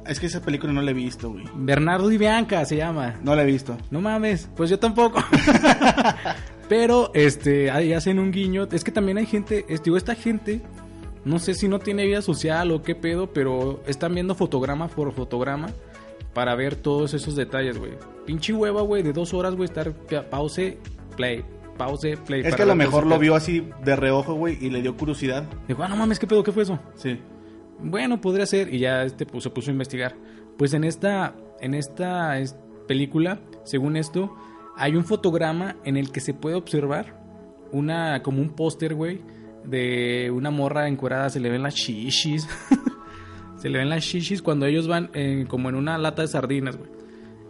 [0.06, 1.46] Es que esa película no la he visto, güey.
[1.56, 3.16] Bernardo y Bianca se llama.
[3.24, 3.78] No la he visto.
[3.92, 5.24] No mames, pues yo tampoco.
[6.68, 8.68] Pero, este, ahí hacen un guiño.
[8.72, 10.62] Es que también hay gente, es- digo, esta gente,
[11.26, 15.12] no sé si no tiene vida social o qué pedo, pero están viendo fotograma por
[15.14, 15.70] fotograma
[16.34, 17.92] para ver todos esos detalles, güey.
[18.26, 20.78] Pinche hueva, güey, de dos horas, güey, estar pa- pause,
[21.18, 21.44] play,
[21.78, 22.42] pause, play.
[22.46, 25.46] Es que a lo mejor lo vio así de reojo, güey, y le dio curiosidad.
[25.68, 26.80] Digo, ah, no mames, qué pedo, qué fue eso.
[26.96, 27.20] Sí.
[27.80, 28.74] Bueno, podría ser.
[28.74, 30.16] Y ya este pues, se puso a investigar.
[30.58, 32.56] Pues en esta, en esta es-
[32.88, 34.36] película, según esto,
[34.76, 37.20] hay un fotograma en el que se puede observar
[37.72, 39.22] una, como un póster, güey,
[39.64, 41.30] de una morra encuerada.
[41.30, 42.48] Se le ven las shishis.
[43.58, 46.78] se le ven las shishis cuando ellos van eh, como en una lata de sardinas,
[46.78, 46.90] güey.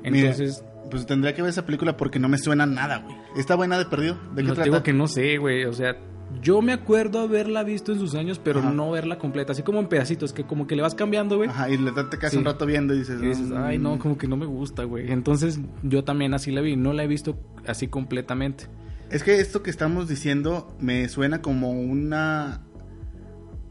[0.03, 3.15] Entonces, Mira, pues tendría que ver esa película porque no me suena nada, güey.
[3.35, 4.15] ¿Está buena de perdido?
[4.35, 4.63] ¿De qué no trata?
[4.69, 5.65] digo que no sé, güey.
[5.65, 5.97] O sea,
[6.41, 8.71] yo me acuerdo haberla visto en sus años, pero Ajá.
[8.71, 9.53] no verla completa.
[9.53, 11.49] Así como en pedacitos, que como que le vas cambiando, güey.
[11.49, 12.37] Ajá, y le te quedas Sí.
[12.37, 13.19] un rato viendo y dices...
[13.21, 13.57] Y dices, "Mm".
[13.57, 15.11] ay, no, como que no me gusta, güey.
[15.11, 16.75] Entonces, yo también así la vi.
[16.75, 18.67] No la he visto así completamente.
[19.09, 22.61] Es que esto que estamos diciendo me suena como una...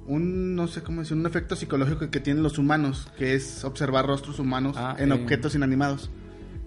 [0.06, 4.06] Un, no sé cómo decir, un efecto psicológico que tienen los humanos, que es observar
[4.06, 5.14] rostros humanos Ah, en eh.
[5.14, 6.10] objetos inanimados.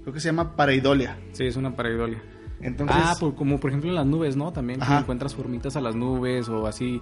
[0.03, 1.17] Creo que se llama pareidolia.
[1.31, 2.21] Sí, es una pareidolia.
[2.61, 4.53] Entonces, ah, por- como por ejemplo en las nubes, ¿no?
[4.53, 7.01] También que encuentras formitas a las nubes o así,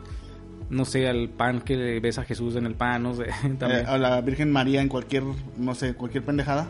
[0.69, 3.25] no sé, al pan que ves a Jesús en el pan, no sé.
[3.59, 3.81] También.
[3.81, 5.23] eh, a la Virgen María en cualquier,
[5.57, 6.67] no sé, cualquier pendejada.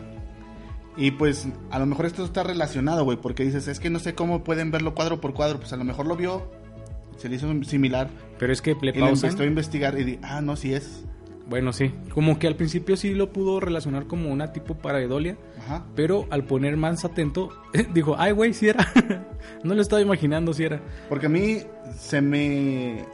[0.96, 4.14] Y pues a lo mejor esto está relacionado, güey, porque dices, es que no sé
[4.14, 5.58] cómo pueden verlo cuadro por cuadro.
[5.58, 6.50] Pues a lo mejor lo vio,
[7.16, 9.30] se le hizo similar, Pero es que le y pausan.
[9.30, 11.04] empezó a investigar y di, ah, no, sí es.
[11.52, 11.92] Bueno, sí.
[12.14, 15.36] Como que al principio sí lo pudo relacionar como una tipo pareidolia.
[15.58, 15.84] Ajá.
[15.94, 17.50] Pero al poner más atento,
[17.92, 18.90] dijo, ay, güey, si era.
[19.62, 20.80] no lo estaba imaginando si era.
[21.10, 21.58] Porque a mí
[21.98, 23.04] se me...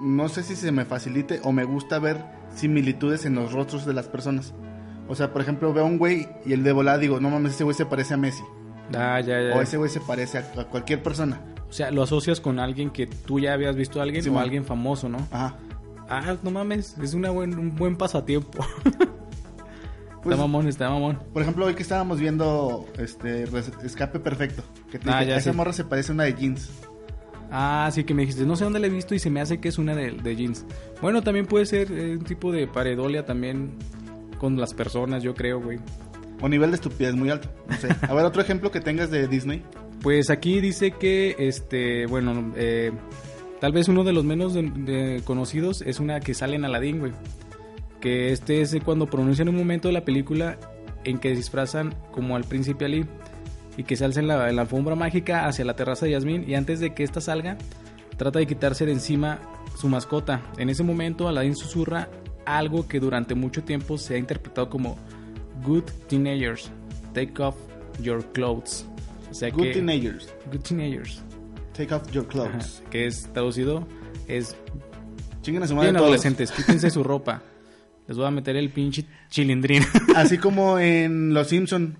[0.00, 2.18] No sé si se me facilite o me gusta ver
[2.54, 4.54] similitudes en los rostros de las personas.
[5.08, 7.54] O sea, por ejemplo, veo a un güey y el de volada digo, no mames,
[7.54, 8.44] ese güey se parece a Messi.
[8.96, 9.56] Ah, ya, ya.
[9.56, 11.40] O ese güey se parece a, a cualquier persona.
[11.68, 14.34] O sea, lo asocias con alguien que tú ya habías visto a alguien Sí, o
[14.34, 14.44] man.
[14.44, 15.18] alguien famoso, ¿no?
[15.32, 15.56] Ajá.
[16.08, 18.64] Ah, no mames, es una buen, un buen pasatiempo.
[20.22, 21.18] Pues, está mamón, está mamón.
[21.34, 23.44] por ejemplo, hoy que estábamos viendo este
[23.84, 25.56] Escape Perfecto, que te Ah, dije, ya, esa sí.
[25.56, 26.70] morra se parece a una de jeans.
[27.50, 29.60] Ah, sí que me dijiste, no sé dónde la he visto y se me hace
[29.60, 30.64] que es una de, de jeans.
[31.02, 33.72] Bueno, también puede ser eh, un tipo de pareidolia también
[34.38, 35.78] con las personas, yo creo, güey.
[36.40, 37.50] O nivel de estupidez muy alto.
[37.68, 37.88] No sé.
[38.08, 39.62] A ver, otro ejemplo que tengas de Disney.
[40.00, 42.92] Pues aquí dice que, este, bueno, eh,
[43.64, 46.98] tal vez uno de los menos de- de conocidos es una que sale en Aladdin,
[46.98, 47.12] güey.
[47.98, 50.58] Que este es cuando pronuncian un momento de la película
[51.04, 53.06] en que disfrazan como al príncipe Ali
[53.78, 56.44] y que se alza en la, en la alfombra mágica hacia la terraza de Yasmín
[56.46, 57.56] y antes de que ésta salga
[58.18, 59.38] trata de quitarse de encima
[59.78, 60.42] su mascota.
[60.58, 62.10] En ese momento Aladdin susurra
[62.44, 64.98] algo que durante mucho tiempo se ha interpretado como
[65.64, 66.70] Good Teenagers,
[67.14, 67.56] take off
[68.02, 68.86] your clothes.
[69.30, 70.28] O sea Good que, teenagers.
[70.52, 71.24] Good Teenagers.
[71.76, 72.82] Take off your Ajá, clothes.
[72.90, 73.86] que es traducido,
[74.28, 74.56] es
[75.42, 76.06] Chinguen a su madre bien todos.
[76.06, 77.42] adolescentes, quítense su ropa.
[78.06, 79.82] Les voy a meter el pinche chilindrín.
[80.16, 81.96] Así como en Los Simpson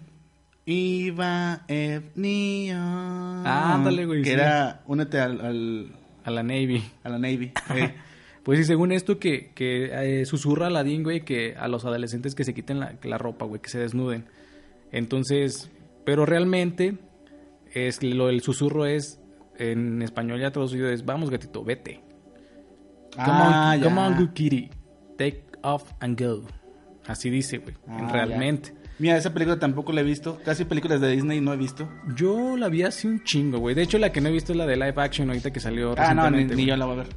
[0.67, 2.77] Iba Evnio.
[2.79, 4.35] Ah, güey, Que sí.
[4.35, 5.93] era, únete al, al-
[6.25, 6.83] A la Navy.
[7.03, 7.53] a la Navy.
[7.75, 7.95] Eh,
[8.43, 12.45] Pues sí, según esto que, que eh, susurra Aladdin, güey, que a los adolescentes que
[12.45, 14.27] se quiten la, la ropa, güey, que se desnuden.
[14.93, 15.71] Entonces,
[16.05, 16.99] pero realmente
[17.73, 19.19] es lo el susurro es
[19.59, 22.01] en español ya traducido es vamos gatito, vete.
[23.14, 23.85] Come Ah, on, ya.
[23.88, 24.71] come on good kitty,
[25.19, 26.43] take off and go.
[27.07, 28.75] Así dice, güey, Ah, realmente.
[28.99, 30.38] Mira, esa película tampoco la he visto.
[30.45, 31.88] Casi películas de Disney no he visto.
[32.17, 33.75] Yo la vi hace un chingo, güey.
[33.75, 35.95] De hecho, la que no he visto es la de live action ahorita que salió
[35.99, 37.09] Ah, no, ni, ni yo la voy a ver.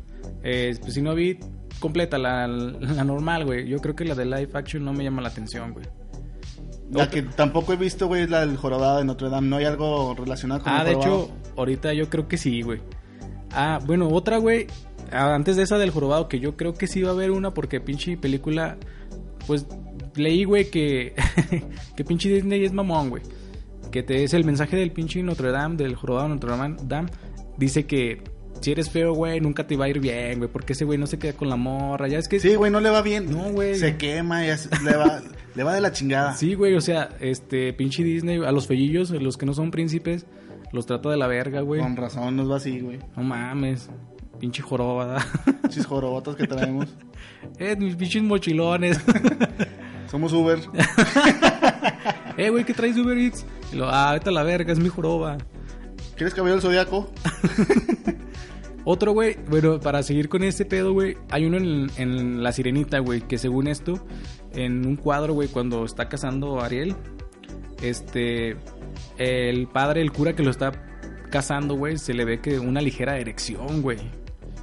[0.43, 1.37] Eh, pues si no vi
[1.79, 3.67] completa la, la normal, güey.
[3.67, 5.85] Yo creo que la de live action no me llama la atención, güey.
[6.91, 9.47] La que tampoco he visto, güey, es la del jorobado de Notre Dame.
[9.47, 12.79] ¿No hay algo relacionado con Ah, el de hecho, ahorita yo creo que sí, güey.
[13.51, 14.67] Ah, bueno, otra, güey.
[15.11, 17.53] ah, Antes de esa del jorobado, que yo creo que sí va a haber una
[17.53, 18.77] porque pinche película,
[19.47, 19.65] pues
[20.15, 21.13] leí, güey, que,
[21.95, 23.23] que pinche Disney es mamón, güey.
[23.91, 26.51] Que te es el mensaje del pinche Notre Dame, del jorobado Notre
[26.83, 27.09] Dame,
[27.57, 28.21] dice que
[28.61, 31.07] si eres feo, güey, nunca te va a ir bien, güey, porque ese güey no
[31.07, 32.39] se queda con la morra, ya es que...
[32.39, 33.29] Sí, güey, no le va bien.
[33.31, 33.75] No, güey.
[33.75, 35.21] Se quema y así- le, va,
[35.55, 36.33] le va de la chingada.
[36.35, 40.25] Sí, güey, o sea, este pinche Disney, a los fellillos, los que no son príncipes,
[40.71, 41.81] los trata de la verga, güey.
[41.81, 42.99] Con razón nos va así, güey.
[43.15, 43.89] No mames,
[44.39, 45.17] pinche joroba.
[45.69, 46.87] Chis jorobotas que traemos.
[47.59, 48.99] eh, mis pinches mochilones.
[50.09, 50.59] Somos Uber.
[52.37, 53.45] eh, güey, ¿qué traes Uber Eats?
[53.73, 55.37] Y lo, ah, vete a la verga, es mi joroba.
[56.15, 57.11] ¿Quieres cabello del zodiaco?
[58.89, 62.99] Otro, güey, bueno, para seguir con este pedo, güey, hay uno en, en La Sirenita,
[62.99, 63.99] güey, que según esto,
[64.53, 66.95] en un cuadro, güey, cuando está casando a Ariel,
[67.81, 68.55] este,
[69.17, 70.71] el padre, el cura que lo está
[71.29, 73.97] casando, güey, se le ve que una ligera erección, güey.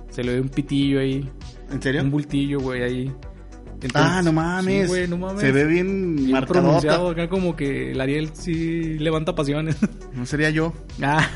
[0.08, 1.30] Se le ve un pitillo ahí,
[1.70, 2.00] ¿En serio?
[2.02, 3.12] un bultillo, güey, ahí.
[3.82, 4.82] Entonces- ah, no mames.
[4.84, 5.42] Sí, güey, no mames.
[5.42, 6.60] Se ve bien, Bien marcadota.
[6.62, 9.76] pronunciado acá como que el Ariel sí levanta pasiones.
[10.14, 10.72] No sería yo.
[11.02, 11.28] Ah.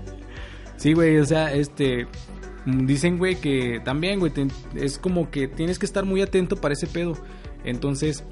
[0.84, 2.06] sí, güey, o sea, este
[2.66, 6.74] dicen, güey, que también, güey, te- es como que tienes que estar muy atento para
[6.74, 7.16] ese pedo.
[7.64, 8.22] Entonces,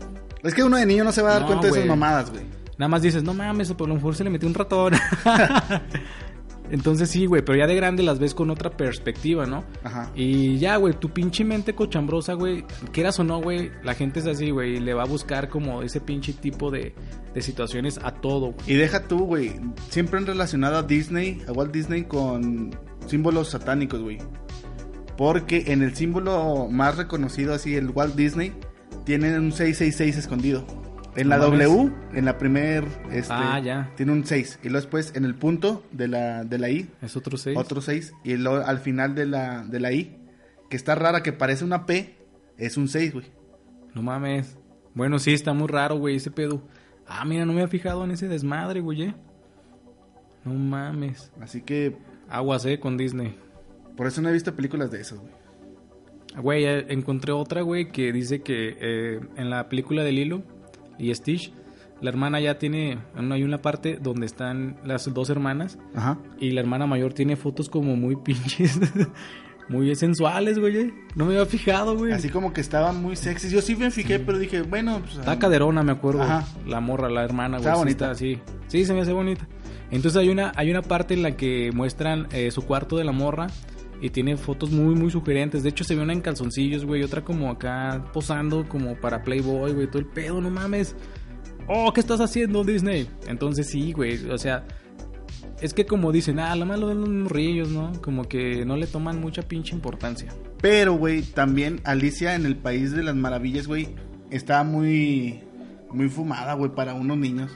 [0.43, 2.31] Es que uno de niño no se va a dar No, cuenta de esas mamadas,
[2.31, 2.43] güey.
[2.77, 4.93] nada más dices, "No mames, a lo mejor se le metió un ratón."
[6.73, 9.63] Entonces sí, güey, pero ya de grande las ves con otra perspectiva, ¿no?
[9.85, 10.11] Ajá.
[10.15, 14.27] Y ya, güey, tu pinche mente cochambrosa, güey, quieras o no, güey, la gente es
[14.27, 16.95] así, güey, y le va a buscar como ese pinche tipo de,
[17.35, 18.65] de situaciones a todo, güey.
[18.67, 19.53] Y deja tú, güey.
[19.91, 22.71] Siempre han relacionado a Disney, a Walt Disney, con
[23.07, 24.17] símbolos satánicos, güey.
[25.19, 28.55] Porque en el símbolo más reconocido, así, el Walt Disney,
[29.05, 30.65] tiene un 666 escondido.
[31.17, 31.37] En la.
[31.39, 33.91] W, en la primer, este, Ah, ya.
[33.97, 34.59] tiene un 6.
[34.63, 37.57] Y luego después, en el punto de la, de la I, Es otro seis.
[37.59, 38.15] otro 6.
[38.25, 40.17] Y luego al final de la, de la I,
[40.71, 42.17] que está rara, que parece una P,
[42.57, 43.27] es un 6, güey.
[43.95, 44.57] No mames.
[44.95, 46.63] Bueno, sí, está muy raro, güey, ese pedo.
[47.07, 49.03] Ah, mira, no me había fijado en ese desmadre, güey.
[49.03, 49.15] eh.
[50.45, 51.31] No mames.
[51.41, 51.97] Así que,
[52.29, 53.37] Aguas, eh, con Disney.
[53.97, 55.33] por eso no he visto películas de esas, güey.
[56.43, 60.43] Güey, eh, encontré otra, güey, que dice que eh, en la película de Lilo
[60.99, 61.53] y Stitch,
[62.01, 66.19] la hermana ya tiene, no hay una parte donde están las dos hermanas Ajá.
[66.41, 68.79] y la hermana mayor tiene fotos como muy pinches,
[69.69, 70.77] muy sensuales, güey.
[70.77, 70.95] eh.
[71.15, 72.13] No me había fijado, güey.
[72.13, 73.49] Así como que estaba muy sexy.
[73.51, 75.17] Yo sí me fijé, pero dije, bueno, pues.
[75.17, 76.23] Está caderona, me acuerdo.
[76.23, 76.45] Ajá.
[76.67, 77.69] La morra, la hermana, güey.
[77.69, 78.11] Está sí bonita.
[78.11, 78.39] así.
[78.67, 79.47] Sí, se me hace bonita.
[79.91, 83.13] Entonces hay una, hay una parte en la que muestran eh, su cuarto de la
[83.13, 83.47] morra
[84.03, 85.63] y tiene fotos muy, muy sugerentes.
[85.63, 87.05] De hecho, se ve una en calzoncillos, güey.
[87.05, 89.87] Otra como acá posando como para Playboy, güey.
[89.87, 90.97] Todo el pedo, no mames.
[91.69, 93.09] Oh, ¿qué estás haciendo, Disney?
[93.29, 94.29] Entonces sí, güey.
[94.29, 94.67] O sea,
[95.61, 97.93] es que como dicen, ah, lo malo de los morrillos, ¿no?
[98.03, 100.35] Como que no le toman mucha pinche importancia.
[100.61, 103.95] Pero, güey, también Alicia en el País de las Maravillas, güey,
[104.31, 105.41] estaba muy.
[105.93, 107.53] Muy fumada, güey, para unos niños.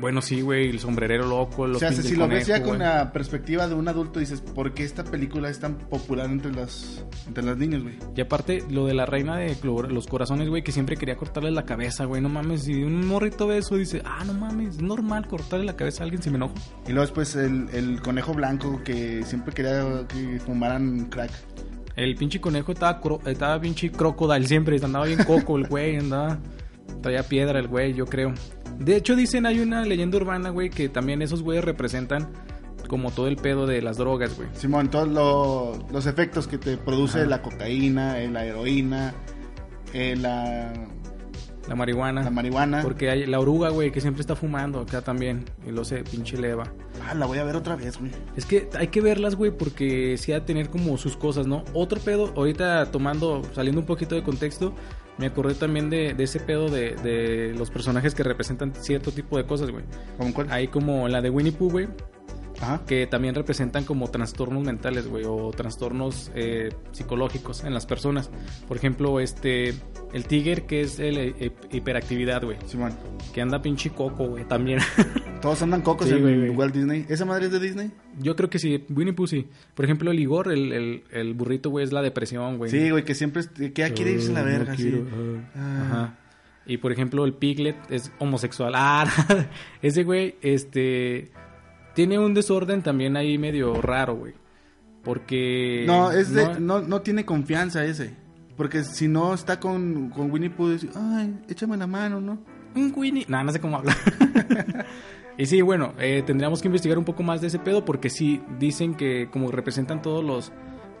[0.00, 0.68] Bueno, sí, güey.
[0.70, 3.86] El sombrerero loco, los o sea, si lo ves ya con la perspectiva de un
[3.86, 7.96] adulto, dices, ¿por qué esta película es tan popular entre las, entre las niños, güey?
[8.16, 11.64] Y aparte, lo de la reina de los corazones, güey, que siempre quería cortarle la
[11.64, 12.22] cabeza, güey.
[12.22, 15.76] No mames, si un morrito ve eso, dice, ah, no mames, es normal cortarle la
[15.76, 16.54] cabeza a alguien si me enojo.
[16.86, 21.30] Y luego después el, el conejo blanco que siempre quería que fumaran crack.
[21.96, 26.38] El pinche conejo estaba, cro- estaba pinche crocodile siempre, andaba bien coco el güey, andaba.
[27.02, 28.32] Traía piedra el güey, yo creo.
[28.78, 32.28] De hecho, dicen, hay una leyenda urbana, güey, que también esos güeyes representan
[32.88, 34.48] como todo el pedo de las drogas, güey.
[34.54, 37.28] Simón, todos lo- los efectos que te produce Ajá.
[37.28, 39.14] la cocaína, eh, la heroína,
[39.92, 40.72] eh, la,
[41.68, 42.22] La marihuana.
[42.24, 42.82] la marihuana.
[42.82, 45.44] Porque hay la oruga, güey, que siempre está fumando acá también.
[45.66, 46.64] Y lo sé, pinche leva.
[47.08, 48.10] Ah, la voy a ver otra vez, güey.
[48.34, 51.64] Es que hay que verlas, güey, porque sí ha de tener como sus cosas, ¿no?
[51.74, 54.74] Otro pedo, ahorita tomando, saliendo un poquito de contexto,
[55.20, 59.36] me acordé también de, de ese pedo de, de los personajes que representan cierto tipo
[59.36, 59.84] de cosas, güey.
[60.16, 60.50] ¿Cómo cuál?
[60.50, 61.88] Hay como la de Winnie Pooh, güey,
[62.60, 62.82] Ajá.
[62.86, 68.30] que también representan como trastornos mentales, güey, o trastornos eh, psicológicos en las personas.
[68.68, 69.74] Por ejemplo, este,
[70.12, 72.92] el Tiger, que es el eh, hiperactividad, güey, Simón.
[73.32, 74.80] que anda pinche coco, güey, también.
[75.40, 76.54] Todos andan cocos Sí, en.
[76.56, 77.06] Walt Disney.
[77.08, 77.90] ¿Esa madre es de Disney?
[78.18, 79.46] Yo creo que sí, Winnie Pooh sí.
[79.74, 82.70] Por ejemplo, el Igor, el, el, el burrito, güey, es la depresión, güey.
[82.70, 84.82] Sí, güey, que siempre que ya quiere irse a la Oh, no verga, sí.
[84.82, 85.06] quiero,
[85.56, 85.82] ah.
[85.86, 86.16] Ajá.
[86.66, 88.74] Y por ejemplo, el Piglet es homosexual.
[88.76, 89.06] Ah,
[89.82, 91.30] ese güey, este.
[91.94, 94.34] Tiene un desorden también ahí medio raro, güey.
[95.02, 95.84] Porque.
[95.86, 98.14] No, es de, no, no tiene confianza ese.
[98.56, 102.38] Porque si no está con, con Winnie Pooh, dice, ay, échame la mano, ¿no?
[102.74, 103.24] Un Winnie.
[103.26, 103.96] No, no sé cómo habla.
[105.38, 108.42] y sí, bueno, eh, tendríamos que investigar un poco más de ese pedo porque sí
[108.58, 110.52] dicen que como representan todos los,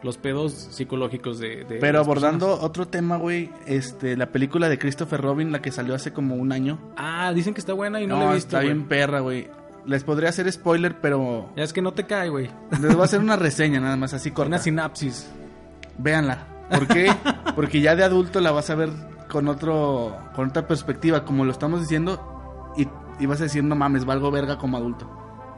[0.02, 1.64] los pedos psicológicos de...
[1.64, 2.64] de Pero abordando personas.
[2.64, 6.52] otro tema, güey, este, la película de Christopher Robin, la que salió hace como un
[6.52, 6.78] año.
[6.96, 9.48] Ah, dicen que está buena y no, No, la he visto, está bien perra, güey.
[9.86, 12.50] Les podría hacer spoiler, pero Ya es que no te cae, güey.
[12.80, 14.48] les voy a hacer una reseña nada más, así corta.
[14.48, 15.30] Una sinapsis.
[15.98, 16.46] Véanla.
[16.70, 17.12] ¿Por qué?
[17.56, 18.90] Porque ya de adulto la vas a ver
[19.30, 22.88] con otro con otra perspectiva, como lo estamos diciendo, y,
[23.18, 25.08] y vas a decir, no mames, valgo verga como adulto.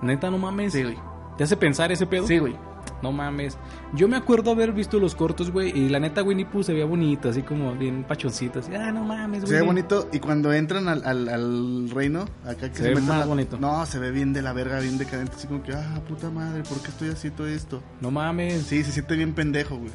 [0.02, 0.72] Neta, no mames.
[0.72, 0.98] Sí, güey.
[1.36, 2.26] ¿Te hace pensar ese pedo?
[2.26, 2.56] Sí, güey.
[3.02, 3.58] No mames.
[3.94, 6.84] Yo me acuerdo haber visto los cortos, güey, y la neta Winnie Pooh se veía
[6.84, 8.60] bonita, así como bien pachoncita.
[8.60, 9.50] Así, ah, no mames, güey.
[9.52, 13.06] Se ve bonito y cuando entran al, al, al reino, acá que Se ve meten
[13.08, 13.58] más la- bonito.
[13.58, 16.62] No, se ve bien de la verga, bien decadente, así como que, ah, puta madre,
[16.62, 17.82] ¿por qué estoy haciendo esto?
[18.00, 18.62] No mames.
[18.66, 19.90] Sí, se siente bien pendejo, güey.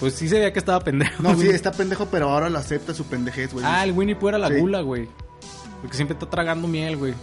[0.00, 1.22] Pues sí se veía que estaba pendejo.
[1.22, 3.64] No, sí, está pendejo, pero ahora lo acepta su pendejez, güey.
[3.66, 4.58] Ah, el Winnie Pooh era la Sí.
[4.58, 5.08] gula, güey.
[5.82, 7.14] Porque siempre está tragando miel, güey.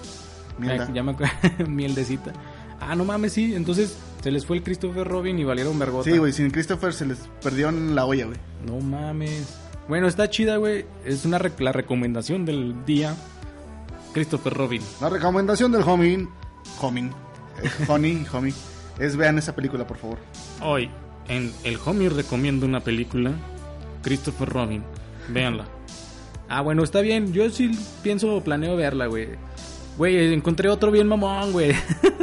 [0.61, 1.33] Ya, ya me acuerdo.
[1.67, 2.31] Mieldecita.
[2.79, 3.55] Ah, no mames, sí.
[3.55, 6.09] Entonces se les fue el Christopher Robin y valieron vergota.
[6.09, 8.37] Sí, güey, sin Christopher se les perdió en la olla, güey.
[8.65, 9.59] No mames.
[9.87, 10.85] Bueno, está chida, güey.
[11.05, 13.15] Es una rec- la recomendación del día.
[14.13, 14.81] Christopher Robin.
[15.01, 16.27] La recomendación del homie,
[16.81, 17.09] homie,
[17.63, 18.53] eh, honey, homie,
[18.99, 20.17] es vean esa película, por favor.
[20.61, 20.89] Hoy,
[21.27, 23.31] en El Homie recomiendo una película.
[24.03, 24.83] Christopher Robin.
[25.29, 25.65] Véanla.
[26.49, 27.33] Ah, bueno, está bien.
[27.33, 27.71] Yo sí
[28.03, 29.29] pienso, planeo verla, güey.
[29.97, 31.71] Güey, encontré otro bien mamón, güey.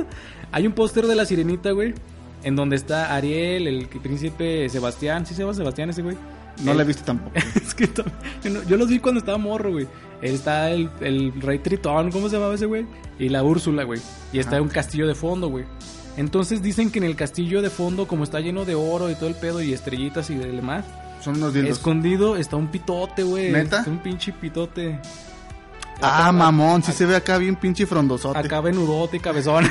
[0.53, 1.95] Hay un póster de la sirenita, güey.
[2.43, 5.27] En donde está Ariel, el príncipe Sebastián.
[5.27, 6.17] ¿Sí se llama Sebastián ese güey?
[6.65, 7.33] No la he visto tampoco.
[7.55, 7.89] es que
[8.69, 9.87] yo, los vi cuando estaba morro, güey.
[10.21, 12.87] Está el, el rey Tritón, ¿cómo se llamaba ese güey?
[13.19, 14.01] Y la Úrsula, güey.
[14.33, 14.63] Y está Ajá.
[14.63, 15.65] un castillo de fondo, güey.
[16.17, 19.29] Entonces dicen que en el castillo de fondo, como está lleno de oro y todo
[19.29, 20.85] el pedo y estrellitas y demás,
[21.23, 21.79] Son unos dildos.
[21.79, 23.53] escondido está un pitote, güey.
[23.53, 23.79] ¿Neta?
[23.79, 24.99] Está un pinche pitote.
[26.03, 28.39] Ah, mamón, sí se ve acá bien pinche frondosote.
[28.39, 29.69] Acá venudote y cabezón.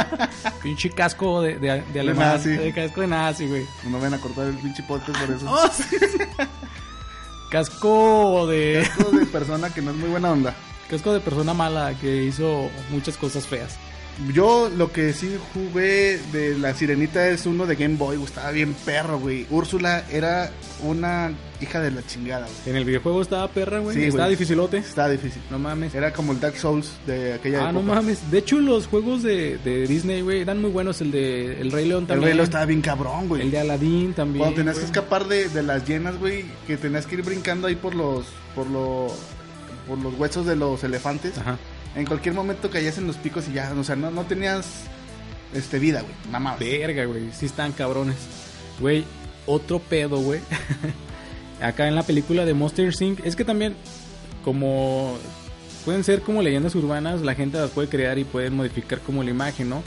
[0.62, 2.34] pinche casco de, de, de alemán.
[2.34, 2.50] nazi.
[2.50, 3.66] De casco de nazi, güey.
[3.90, 5.46] No ven a cortar el pinche podcast por eso.
[5.48, 5.96] Oh, sí.
[7.50, 8.80] casco de...
[8.80, 10.54] Esto de persona que no es muy buena onda.
[10.90, 13.76] Casco de persona mala que hizo muchas cosas feas.
[14.32, 18.74] Yo lo que sí jugué de la sirenita es uno de Game Boy, estaba bien
[18.84, 19.44] perro, güey.
[19.50, 20.52] Úrsula era
[20.84, 22.56] una hija de la chingada, güey.
[22.66, 23.96] En el videojuego estaba perra, güey.
[23.96, 24.36] Sí, estaba güey.
[24.36, 24.76] dificilote.
[24.78, 25.42] Estaba difícil.
[25.50, 25.94] No mames.
[25.96, 27.94] Era como el Dark Souls de aquella Ah, no época.
[27.96, 28.30] mames.
[28.30, 31.00] De hecho, los juegos de, de Disney, güey, eran muy buenos.
[31.00, 32.30] El de El Rey León El también.
[32.30, 33.42] reloj estaba bien cabrón, güey.
[33.42, 34.38] El de Aladdin también.
[34.44, 37.74] Cuando tenías que escapar de, de las llenas, güey, que tenías que ir brincando ahí
[37.74, 39.12] por los por los
[39.88, 41.36] por los huesos de los elefantes.
[41.36, 41.58] Ajá.
[41.96, 44.66] En cualquier momento caías en los picos y ya, o sea, no, no tenías
[45.54, 46.56] este vida, güey, mamá.
[46.58, 47.30] Verga, güey.
[47.32, 48.16] Sí están cabrones.
[48.80, 49.04] Güey,
[49.46, 50.40] otro pedo, güey.
[51.60, 53.24] Acá en la película de Monster Inc.
[53.24, 53.76] Es que también,
[54.44, 55.16] como
[55.84, 59.30] pueden ser como leyendas urbanas, la gente las puede crear y pueden modificar como la
[59.30, 59.82] imagen, ¿no?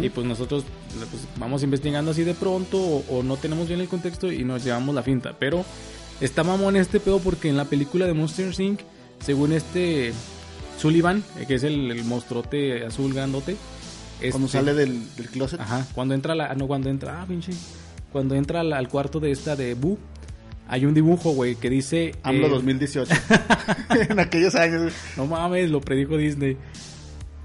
[0.00, 0.64] Y pues nosotros
[1.10, 4.64] pues, vamos investigando así de pronto o, o no tenemos bien el contexto y nos
[4.64, 5.34] llevamos la finta.
[5.38, 5.64] Pero
[6.20, 8.80] está mamón este pedo porque en la película de Monster Inc.,
[9.20, 10.12] según este
[10.80, 13.56] Sullivan, eh, que es el, el monstruote azul grandote,
[14.18, 15.60] Cuando este- sale del, del closet.
[15.60, 16.54] Ajá, cuando entra la.
[16.54, 17.20] No, cuando entra.
[17.22, 17.52] Ah, pinche.
[18.12, 19.98] Cuando entra al, al cuarto de esta de Boo,
[20.68, 22.14] hay un dibujo, güey, que dice.
[22.22, 23.12] AMLO eh, 2018.
[24.10, 24.92] en aquellos años.
[25.16, 26.56] No mames, lo predijo Disney.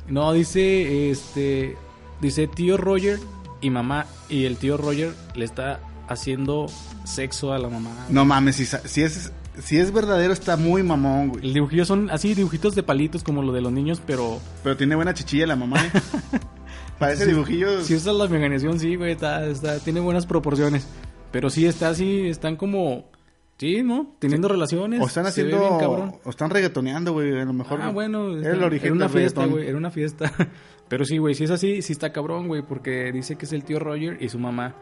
[0.08, 1.12] No, dice.
[1.12, 1.76] Este.
[2.22, 3.20] Dice tío Roger
[3.62, 4.06] y mamá.
[4.30, 6.68] Y el tío Roger le está haciendo
[7.04, 7.92] sexo a la mamá.
[8.10, 11.46] No mames, si, si es si es verdadero está muy mamón, güey.
[11.46, 14.40] El dibujillo son así, dibujitos de palitos como lo de los niños, pero.
[14.64, 15.84] Pero tiene buena chichilla la mamá.
[15.84, 15.92] ¿eh?
[17.00, 17.82] Parece Sí, dibujillo.
[17.82, 20.88] Si usas la imaginación, sí, güey, está, está, tiene buenas proporciones.
[21.32, 23.10] Pero sí está así, están como.
[23.58, 24.16] Sí, ¿no?
[24.20, 25.02] Teniendo relaciones.
[25.02, 26.16] o están haciendo bien cabrón.
[26.26, 27.82] o están reggaetoneando, güey, a lo mejor.
[27.82, 30.32] Ah, bueno, era el origen era una fiesta, güey, era una fiesta.
[30.90, 33.64] Pero sí, güey, si es así, sí está cabrón, güey, porque dice que es el
[33.64, 34.76] tío Roger y su mamá.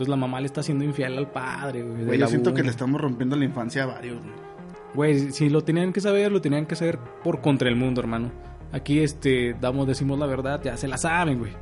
[0.00, 2.06] Entonces la mamá le está haciendo infiel al padre, güey.
[2.06, 4.32] Güey, yo siento que le estamos rompiendo la infancia a varios, güey.
[4.94, 8.32] Güey, si lo tenían que saber, lo tenían que saber por contra el mundo, hermano.
[8.72, 11.52] Aquí, este, damos, decimos la verdad, ya se la saben, güey.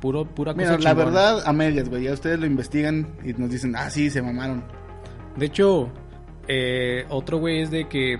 [0.00, 2.02] Puro, pura cosa Mira, la verdad a medias, güey.
[2.02, 4.64] Ya ustedes lo investigan y nos dicen, ah, sí, se mamaron.
[5.36, 5.88] De hecho,
[6.48, 8.18] eh, otro güey es de que,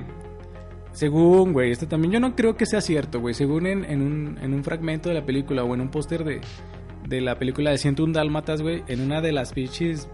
[0.92, 3.34] según, güey, esto también yo no creo que sea cierto, güey.
[3.34, 6.42] Según en, en un, en un fragmento de la película o en un póster de,
[7.08, 10.08] de la película de 101 Dálmatas, güey, en una de las pinches,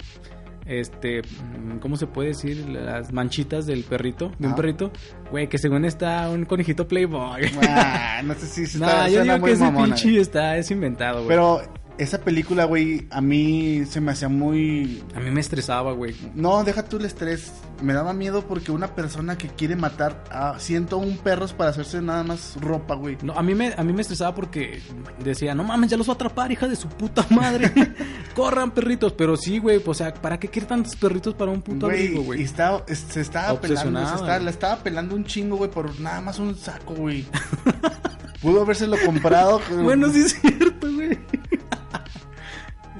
[0.64, 2.68] este, mm, ¿cómo se puede decir?
[2.68, 4.92] Las manchitas del perrito, de un perrito,
[5.30, 7.42] güey, que según está un conejito Playboy.
[7.68, 10.70] Ah, no sé si se está, yo suena digo que ese mamona, pinche está, es
[10.70, 11.28] inventado, güey.
[11.28, 11.62] Pero
[11.98, 15.02] esa película, güey, a mí se me hacía muy...
[15.14, 16.14] A mí me estresaba, güey.
[16.34, 17.52] No, deja tú el estrés.
[17.82, 22.22] Me daba miedo porque una persona que quiere matar a 101 perros para hacerse nada
[22.22, 23.16] más ropa, güey.
[23.22, 24.80] No, a mí me, a mí me estresaba porque
[25.22, 27.70] decía, no mames, ya los va a atrapar, hija de su puta madre.
[28.34, 29.12] Corran, perritos.
[29.12, 32.06] Pero sí, güey, pues, o sea, ¿para qué quiere tantos perritos para un puto Güey,
[32.06, 32.42] abrigo, y güey?
[32.42, 36.20] estaba, es- se estaba pelando, se estaba- la estaba pelando un chingo, güey, por nada
[36.20, 37.26] más un saco, güey.
[38.42, 39.60] Pudo habérselo comprado.
[39.68, 41.18] pero- Bueno, sí es cierto, güey.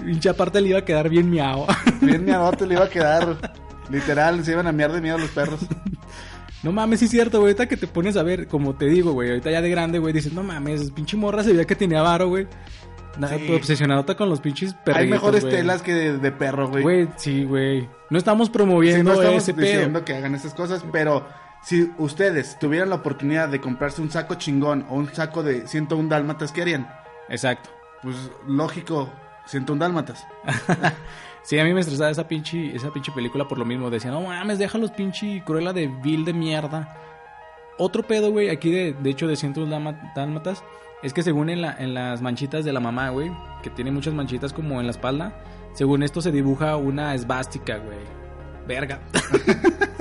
[0.05, 1.66] Pinche aparte le iba a quedar bien miau.
[2.00, 3.52] Bien miadote le iba a quedar.
[3.90, 5.61] Literal, se iban a miar de miedo los perros.
[6.62, 7.50] No mames, sí es cierto, güey.
[7.52, 9.28] Ahorita que te pones a ver, como te digo, güey.
[9.30, 12.28] Ahorita ya de grande, güey, dices, no mames, pinche morra se veía que tenía varo,
[12.28, 12.46] güey.
[13.28, 13.52] Sí.
[13.55, 16.82] obsesionadota con los pinches perritos, Hay mejores telas que de, de perro, güey.
[16.82, 17.88] Güey, sí, güey.
[18.11, 19.66] No estamos Sí, promoviendo no estamos ese pedo.
[19.66, 21.24] diciendo que hagan esas cosas, pero
[21.62, 26.09] si ustedes tuvieran la oportunidad de comprarse un saco chingón o un saco de 101
[26.09, 26.88] dálmatas, ¿qué harían?
[27.28, 27.70] Exacto.
[28.02, 28.16] Pues
[28.48, 29.12] lógico,
[29.47, 30.26] 101 dálmatas.
[31.45, 33.90] Sí, a mí me estresaba esa pinche, esa pinche película por lo mismo.
[33.90, 36.97] Decía, no mames, déjalos pinche cruela de vil de mierda.
[37.76, 40.64] Otro pedo, güey, aquí de, de hecho de cientos dálmatas,
[41.03, 43.30] es que según en, la, en las manchitas de la mamá, güey,
[43.62, 45.34] que tiene muchas manchitas como en la espalda,
[45.74, 47.99] según esto se dibuja una esvástica, güey.
[48.66, 49.01] Verga.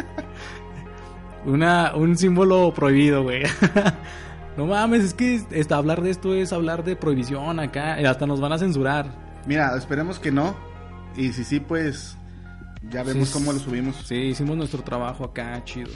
[1.45, 3.43] una, un símbolo prohibido, güey.
[4.57, 7.95] no mames, es que este, hablar de esto es hablar de prohibición acá.
[7.95, 9.22] hasta nos van a censurar.
[9.45, 10.55] Mira, esperemos que no.
[11.15, 12.17] Y si sí, pues
[12.89, 13.95] ya vemos Sí, cómo lo subimos.
[14.05, 15.91] Sí, hicimos nuestro trabajo acá, chido.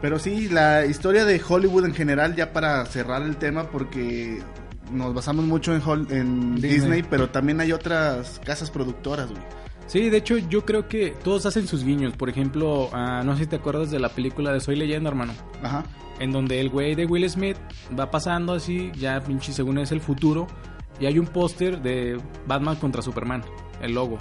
[0.00, 4.42] Pero sí, la historia de Hollywood en general, ya para cerrar el tema, porque
[4.90, 6.70] nos basamos mucho en, Hol- en Disney.
[6.72, 7.02] Disney.
[7.08, 9.42] pero también hay otras casas productoras, güey.
[9.86, 12.14] Sí, de hecho yo creo que todos hacen sus guiños.
[12.16, 15.34] Por ejemplo, ah, no sé si te acuerdas de la película de Soy Leyenda, hermano.
[15.62, 15.84] Ajá.
[16.18, 17.56] En donde el güey de Will Smith
[17.98, 20.46] va pasando así, ya pinche según es el futuro.
[21.00, 23.42] Y hay un póster de Batman contra Superman,
[23.80, 24.18] el logo.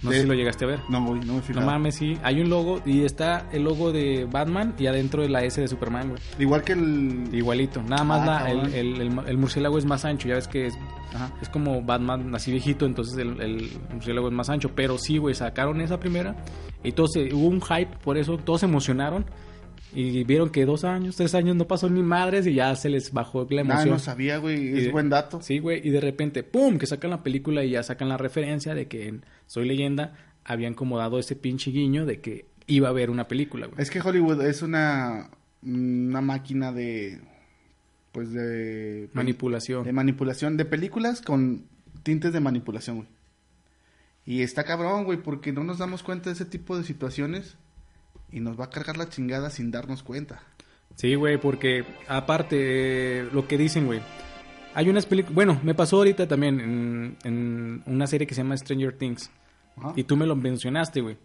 [0.00, 0.80] No sé si lo llegaste a ver.
[0.88, 1.66] No, güey, no me fijaba.
[1.66, 2.16] No mames, sí.
[2.22, 5.66] Hay un logo y está el logo de Batman y adentro de la S de
[5.66, 6.20] Superman, güey.
[6.38, 7.28] Igual que el...
[7.32, 7.82] Igualito.
[7.82, 10.28] Nada más Ah, la- el, el- el- el murciélago es más ancho.
[10.28, 10.78] Ya ves que es
[11.12, 11.32] Ajá.
[11.42, 14.70] es como Batman así viejito, entonces el, murciélago es más ancho.
[14.72, 16.36] Pero sí, güey, sacaron esa primera
[16.84, 19.24] y todos hubo un hype por eso, todos se emocionaron
[19.94, 23.12] y vieron que dos años, tres años no pasó ni madres y ya se les
[23.12, 23.88] bajó la Ah, emoción.
[23.90, 24.76] no sabía, güey.
[24.76, 25.40] Es de- buen dato.
[25.42, 26.78] Sí, güey, y de repente, ¡pum!
[26.78, 30.14] que sacan la película y ya sacan la referencia de que en Soy Leyenda
[30.44, 33.80] habían como dado ese pinche guiño de que iba a haber una película, güey.
[33.80, 35.30] Es que Hollywood es una,
[35.62, 37.20] una máquina de...
[38.12, 39.08] Pues de...
[39.12, 39.84] Manipulación.
[39.84, 41.64] De manipulación de películas con
[42.02, 43.08] tintes de manipulación, güey.
[44.26, 47.56] Y está cabrón, güey, porque no nos damos cuenta de ese tipo de situaciones
[48.32, 50.42] y nos va a cargar la chingada sin darnos cuenta.
[50.96, 52.56] Sí, güey, porque aparte,
[53.20, 54.00] eh, lo que dicen, güey.
[54.74, 55.34] Hay unas películas.
[55.34, 59.30] Bueno, me pasó ahorita también en, en una serie que se llama Stranger Things.
[59.76, 59.92] Ajá.
[59.96, 61.16] Y tú me lo mencionaste, güey.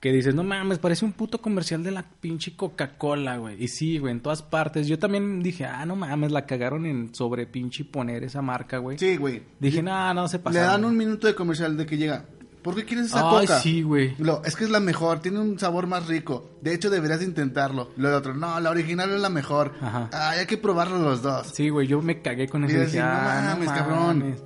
[0.00, 3.62] Que dices, no mames, parece un puto comercial de la pinche Coca-Cola, güey.
[3.62, 4.86] Y sí, güey, en todas partes.
[4.88, 8.98] Yo también dije, ah, no mames, la cagaron en sobre pinche poner esa marca, güey.
[8.98, 9.42] Sí, güey.
[9.60, 10.62] Dije, no, no se Le pasa.
[10.62, 12.24] dan un minuto de comercial de que llega.
[12.62, 13.58] ¿Por qué quieres esa Ay, coca?
[13.60, 14.14] sí, güey.
[14.18, 16.50] Lo, es que es la mejor, tiene un sabor más rico.
[16.60, 17.90] De hecho, deberías intentarlo.
[17.96, 19.72] Lo de otro, no, la original es la mejor.
[19.80, 20.10] Ajá.
[20.12, 21.46] Ay, hay que probarlo los dos.
[21.54, 22.74] Sí, güey, yo me cagué con Y eso.
[22.80, 24.36] decir, Dije, no ah, mames, cabrón.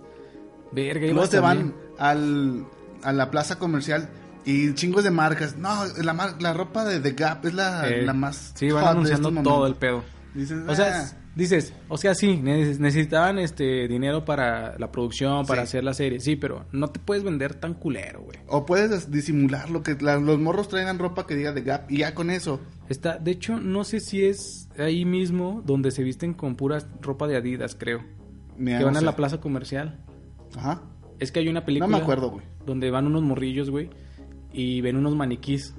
[0.72, 2.66] Verga, Luego ibas se van al,
[3.02, 4.08] a la plaza comercial
[4.44, 5.56] y chingos de marcas.
[5.56, 8.52] No, la, mar- la ropa de The Gap es la, Eh, la más.
[8.54, 10.04] Sí, van anunciando estos todo el pedo.
[10.34, 11.23] Dices, O sea, "Ah".
[11.36, 15.68] Dices, o sea, sí, neces- necesitaban este dinero para la producción, para Sí.
[15.68, 18.38] hacer la serie, sí, pero no te puedes vender tan culero, güey.
[18.48, 21.98] O puedes disimular lo que la- los morros traigan ropa que diga The Gap y
[21.98, 22.60] ya con eso.
[22.88, 27.26] Está, de hecho, no sé si es ahí mismo donde se visten con pura ropa
[27.26, 28.00] de Adidas, creo.
[28.56, 30.04] Mira, que van a la plaza comercial.
[30.56, 30.82] Ajá.
[31.18, 32.44] Es que hay una película No me acuerdo, güey.
[32.66, 33.90] donde van unos morrillos, güey,
[34.52, 35.74] y ven unos maniquís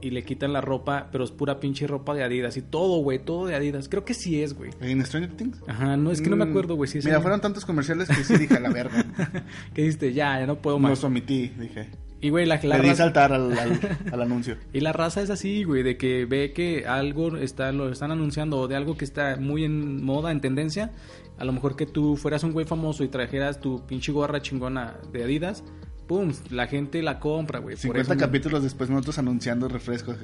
[0.00, 3.18] y le quitan la ropa, pero es pura pinche ropa de Adidas y todo, güey,
[3.18, 3.88] todo de Adidas.
[3.88, 4.70] Creo que sí es, güey.
[4.80, 5.58] ¿En Stranger Things?
[5.66, 8.08] Ajá, no es que no me Mm, acuerdo, güey, si es Mira, fueron tantos comerciales
[8.08, 9.04] que sí dije a la verga.
[9.74, 10.90] que dijiste, ya, ya no puedo más.
[10.90, 11.88] Los omití, dije.
[12.20, 13.80] Y, güey, la, la Le di saltar al, al-
[14.12, 14.56] al anuncio.
[14.72, 18.58] Y la raza es así, güey, de que ve que algo está, lo están anunciando
[18.58, 20.90] o de algo que está muy en moda, en tendencia.
[21.38, 24.96] A lo mejor que tú fueras un güey famoso y trajeras tu pinche gorra chingona
[25.12, 25.62] de Adidas.
[26.08, 27.76] Pum, la gente la compra, güey.
[27.76, 30.16] por 50 eso- capítulos después nosotros anunciando refrescos.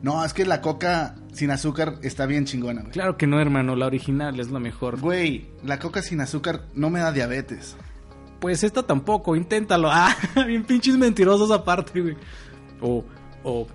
[0.00, 2.92] No, es que la coca sin azúcar está bien chingona, güey.
[2.92, 5.00] Claro que no, hermano, la original es la mejor.
[5.00, 7.76] Güey, la coca sin azúcar no me da diabetes.
[8.40, 9.88] Pues esta tampoco, inténtalo.
[9.92, 10.16] Ah,
[10.46, 12.16] bien pinches mentirosos aparte, güey.
[12.80, 13.04] O,
[13.42, 13.66] o,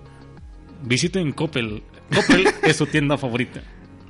[0.84, 1.82] visiten Coppel.
[2.14, 3.60] Coppel es su tienda favorita.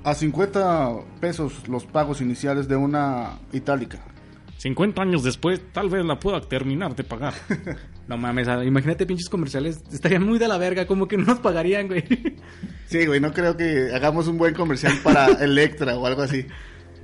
[0.04, 3.98] A 50 pesos los pagos iniciales de una itálica.
[4.58, 7.34] 50 años después, tal vez la pueda terminar de pagar.
[8.08, 11.40] No mames, ah, imagínate pinches comerciales, estarían muy de la verga, como que no nos
[11.40, 12.04] pagarían, güey.
[12.86, 16.46] Sí, güey, no creo que hagamos un buen comercial para Electra o algo así.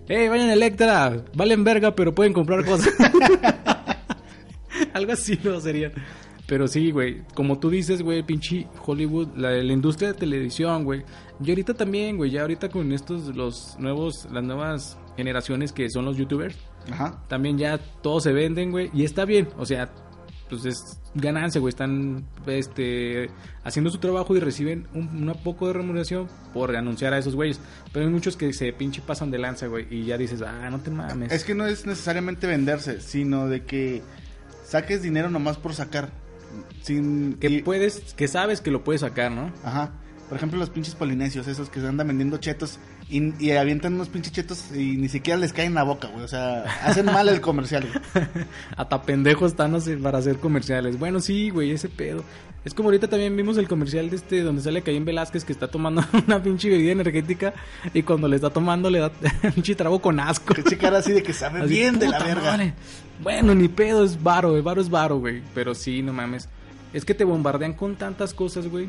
[0.08, 1.24] ¡Ey, vayan a Electra!
[1.34, 2.94] Valen verga, pero pueden comprar cosas.
[4.94, 5.92] Algo así no sería.
[6.46, 11.02] Pero sí, güey, como tú dices, güey, pinche Hollywood, la, la industria de televisión, güey.
[11.42, 16.06] Y ahorita también, güey, ya ahorita con estos, los nuevos, las nuevas generaciones que son
[16.06, 16.56] los youtubers,
[16.90, 17.22] Ajá.
[17.28, 19.90] también ya todos se venden, güey, y está bien, o sea,
[20.48, 23.30] pues es ganancia, güey, están este
[23.62, 27.60] haciendo su trabajo y reciben un, poco de remuneración por anunciar a esos güeyes,
[27.92, 30.80] pero hay muchos que se pinche pasan de lanza, güey, y ya dices, ah, no
[30.80, 31.32] te mames.
[31.32, 34.02] Es que no es necesariamente venderse, sino de que
[34.64, 36.10] saques dinero nomás por sacar.
[36.82, 39.50] Sin que y- puedes, que sabes que lo puedes sacar, ¿no?
[39.64, 39.92] Ajá.
[40.28, 44.08] Por ejemplo, los pinches polinesios, esos que se andan vendiendo chetos y, y avientan unos
[44.08, 46.24] pinches chetos y ni siquiera les caen en la boca, güey.
[46.24, 48.26] O sea, hacen mal el comercial, güey.
[48.76, 50.98] Hasta pendejos están para hacer comerciales.
[50.98, 52.24] Bueno, sí, güey, ese pedo.
[52.64, 55.68] Es como ahorita también vimos el comercial de este donde sale Caín Velázquez que está
[55.68, 57.52] tomando una pinche bebida energética
[57.92, 59.12] y cuando le está tomando le da
[59.42, 60.54] un pinche trago con asco.
[60.54, 62.52] Que así de que sabe Así, bien de la verga.
[62.52, 62.74] madre.
[63.22, 64.62] Bueno, ni pedo, es varo, güey.
[64.62, 65.42] Varo es varo, güey.
[65.54, 66.48] Pero sí, no mames.
[66.94, 68.88] Es que te bombardean con tantas cosas, güey.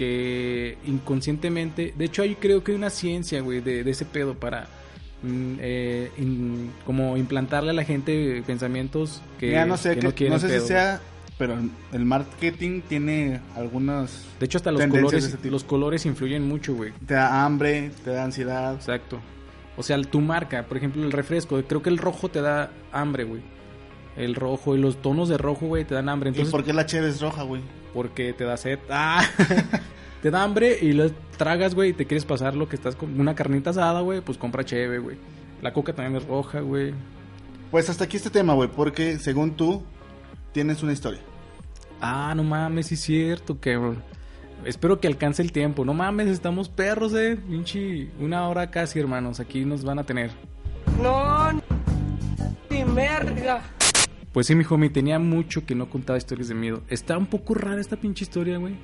[0.00, 1.92] Que inconscientemente.
[1.94, 4.66] De hecho, ahí creo que hay una ciencia, güey, de, de ese pedo para.
[5.22, 10.06] mm, eh, in- como implantarle a la gente pensamientos que, Mira, no sé, que que-
[10.06, 11.02] no quieren no sé pedo, si sea,
[11.36, 11.58] pero
[11.92, 14.24] el marketing tiene algunas...
[14.38, 16.92] De hecho, hasta los colores, los colores influyen mucho, güey.
[17.06, 18.74] Te da hambre, te da ansiedad.
[18.76, 19.20] Exacto.
[19.76, 23.24] O sea, tu marca, por ejemplo, el refresco, creo que el rojo te da hambre,
[23.24, 23.42] güey.
[24.16, 26.30] El rojo y los tonos de rojo, güey, te dan hambre.
[26.30, 27.60] ¿Y Entonces, por qué la cheve es roja, güey?
[27.92, 28.78] Porque te da sed.
[28.88, 29.24] Ah,
[30.22, 33.18] te da hambre y lo tragas, güey, y te quieres pasar lo que estás con
[33.18, 35.16] una carnita asada, güey, pues compra cheve, güey.
[35.62, 36.94] La coca también es roja, güey.
[37.70, 39.82] Pues hasta aquí este tema, güey, porque según tú
[40.52, 41.20] tienes una historia.
[42.00, 44.02] Ah, no mames, sí es cierto, cabrón.
[44.64, 45.84] Espero que alcance el tiempo.
[45.84, 47.36] No mames, estamos perros, eh.
[47.36, 49.40] Pinche, una hora casi, hermanos.
[49.40, 50.30] Aquí nos van a tener.
[51.02, 51.52] No,
[52.68, 53.62] ni merga.
[54.32, 56.82] Pues sí, mi homie, tenía mucho que no contaba historias de miedo.
[56.88, 58.74] Está un poco rara esta pinche historia, güey.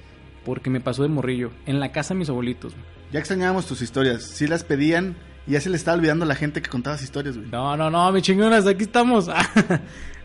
[0.45, 1.51] Porque me pasó de morrillo.
[1.67, 2.85] En la casa de mis abuelitos, güey.
[3.13, 4.25] Ya extrañábamos tus historias.
[4.25, 5.17] Sí las pedían
[5.47, 7.49] y ya se le estaba olvidando a la gente que contabas historias, güey.
[7.51, 9.29] No, no, no, mi chingonas, aquí estamos.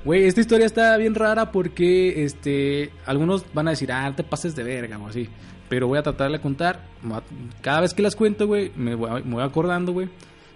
[0.04, 4.56] Güey, esta historia está bien rara porque, este, algunos van a decir, ah, te pases
[4.56, 5.30] de verga o así.
[5.70, 6.88] Pero voy a tratar de contar.
[7.62, 10.10] Cada vez que las cuento, güey, me voy, me voy acordando, güey.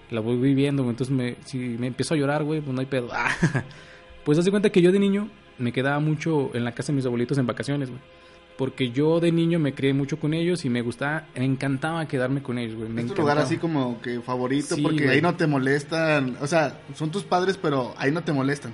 [0.10, 0.94] La voy viviendo, güey.
[0.94, 3.10] Entonces, me, si me empiezo a llorar, güey, pues no hay pedo.
[4.26, 6.98] Pues haz de cuenta que yo de niño me quedaba mucho en la casa de
[6.98, 8.02] mis abuelitos en vacaciones, güey.
[8.58, 12.42] Porque yo de niño me crié mucho con ellos y me gustaba, me encantaba quedarme
[12.42, 12.90] con ellos, güey.
[12.90, 15.16] Me Es tu lugar así como que favorito Sí, porque güey.
[15.18, 16.38] ahí no te molestan.
[16.42, 18.74] O sea, son tus padres, pero ahí no te molestan.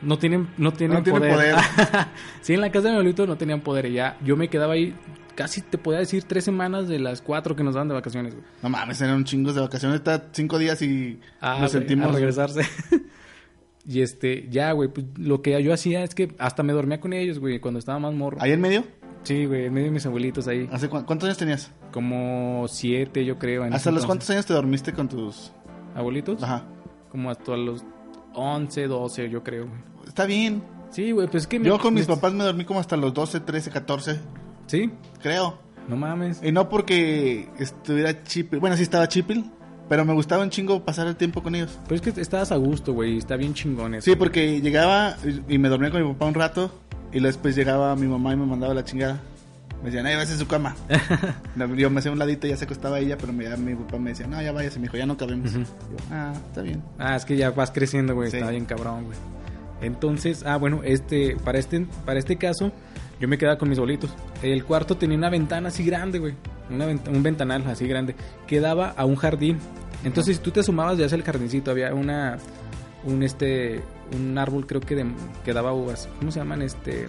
[0.00, 1.34] No tienen, no tienen, No tienen poder.
[1.34, 1.56] poder.
[2.40, 3.90] sí, en la casa de mi abuelito no tenían poder.
[3.90, 4.94] Ya, yo me quedaba ahí
[5.34, 8.46] casi, te podía decir, tres semanas de las cuatro que nos daban de vacaciones, güey.
[8.62, 9.96] No mames, eran chingos de vacaciones.
[9.96, 12.08] Está cinco días y Ah, nos güey, sentimos.
[12.10, 12.62] a regresarse.
[13.88, 17.12] y este, ya, güey, pues lo que yo hacía es que hasta me dormía con
[17.12, 18.38] ellos, güey, cuando estaba más morro.
[18.40, 18.84] ¿Ahí en medio?
[19.22, 20.68] Sí, güey, en medio de mis abuelitos ahí.
[20.72, 21.72] ¿Hace cu- ¿Cuántos años tenías?
[21.92, 23.64] Como siete, yo creo.
[23.64, 24.06] en ¿Hasta los entonces.
[24.06, 25.52] cuántos años te dormiste con tus.?
[25.94, 26.42] ¿Abuelitos?
[26.42, 26.64] Ajá.
[27.10, 27.84] Como hasta los
[28.34, 29.78] 11, 12, yo creo, güey.
[30.06, 30.62] Está bien.
[30.90, 31.58] Sí, güey, pues es que...
[31.58, 34.20] me- Yo con mis papás me dormí como hasta los 12, 13, 14,
[34.66, 34.90] Sí,
[35.22, 35.58] creo.
[35.88, 36.40] no mames.
[36.42, 38.60] Y no porque estuviera chipil.
[38.60, 39.50] Bueno, sí estaba chipil,
[39.88, 41.78] pero me gustaba un chingo pasar el tiempo con ellos.
[41.84, 44.04] Pero es que estabas a gusto, güey, está bien chingón eso.
[44.10, 45.16] Sí, porque llegaba
[45.48, 46.70] y me dormía con mi papá un rato
[47.12, 49.20] y después llegaba mi mamá y me mandaba la chingada.
[49.82, 50.74] Me decían, ay, váyase a su cama.
[51.76, 54.26] Yo me hacía un ladito y ya se acostaba ella, pero mi papá me decía,
[54.26, 55.52] no, ya váyase, mi hijo, ya no cabemos.
[55.52, 55.60] Yo,
[56.10, 56.82] ah, está bien.
[56.98, 58.30] Ah, es que ya vas creciendo, güey.
[58.30, 58.38] Sí.
[58.38, 59.18] Está bien cabrón, güey.
[59.82, 62.72] Entonces, ah, bueno, este, para este, para este caso,
[63.20, 64.10] yo me quedaba con mis abuelitos.
[64.42, 66.34] El cuarto tenía una ventana así grande, güey.
[66.70, 68.14] Una vent- un ventanal así grande.
[68.46, 69.58] Que daba a un jardín.
[70.04, 72.36] Entonces, si tú te asomabas ya hacia el jardincito, había una,
[73.04, 73.82] un este,
[74.14, 75.06] un árbol creo que, de,
[75.44, 76.08] que daba uvas.
[76.18, 76.62] ¿Cómo se llaman?
[76.62, 77.08] Este,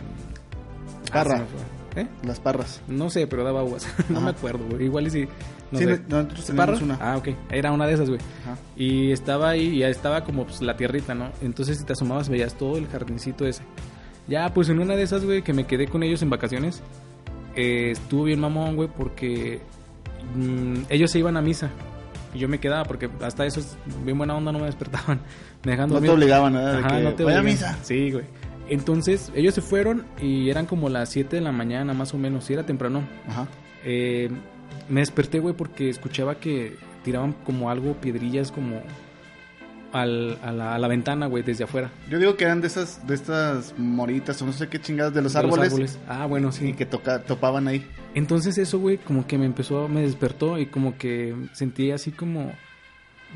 [1.12, 1.40] Parra.
[1.42, 2.00] Ah.
[2.00, 2.08] ¿Eh?
[2.24, 2.82] Las parras.
[2.88, 3.88] No sé, pero daba uvas.
[4.10, 4.86] no me acuerdo, güey.
[4.86, 5.28] Igual y si...
[5.72, 6.54] No Sí, sé.
[6.84, 6.98] una.
[7.02, 7.30] Ah, ok.
[7.52, 8.22] Era una de esas, güey.
[8.78, 11.30] Y estaba ahí, y ya estaba como pues, la tierrita, ¿no?
[11.42, 13.64] Entonces si te asomabas veías todo el jardincito ese.
[14.28, 16.82] Ya, pues en una de esas, güey, que me quedé con ellos en vacaciones,
[17.56, 19.62] eh, estuvo bien mamón, güey, porque
[20.36, 21.70] mm, ellos se iban a misa.
[22.34, 25.20] Y yo me quedaba, porque hasta eso, es bien buena onda, no me despertaban.
[25.64, 26.54] Me dejaban No te obligaban.
[26.54, 27.46] De Ajá, que, no te "Vaya a obligan".
[27.46, 27.78] misa.
[27.82, 28.26] Sí, güey.
[28.70, 32.44] Entonces, ellos se fueron y eran como las 7 de la mañana, más o menos.
[32.46, 33.02] Sí, era temprano.
[33.28, 33.48] Ajá.
[33.84, 34.30] Eh,
[34.88, 38.82] me desperté, güey, porque escuchaba que tiraban como algo, piedrillas, como
[40.02, 41.92] al- a, la, a la ventana, güey, desde afuera.
[42.10, 45.22] Yo digo que eran de esas, de estas moritas o no sé qué chingadas de
[45.22, 46.00] los de los árboles.
[46.08, 46.68] Ah, bueno, sí.
[46.70, 47.86] Y que toca, topaban ahí.
[48.16, 52.52] Entonces eso, güey, como que me empezó, me despertó y como que sentí así como...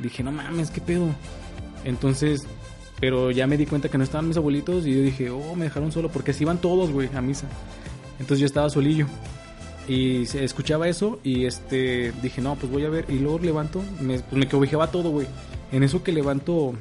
[0.02, 1.10] Dije, no mames, qué pedo.
[1.84, 2.48] Entonces,
[3.00, 5.66] pero ya me di cuenta que no estaban mis abuelitos y yo dije, oh, me
[5.66, 7.48] dejaron solo porque se iban todos, güey, a misa.
[8.20, 9.08] Entonces yo estaba solillo.
[9.88, 13.06] Y escuchaba eso y este dije, no, pues voy a ver.
[13.10, 15.28] Y luego levanto, me, pues me cobijaba todo, güey.
[15.72, 16.74] En eso que levanto,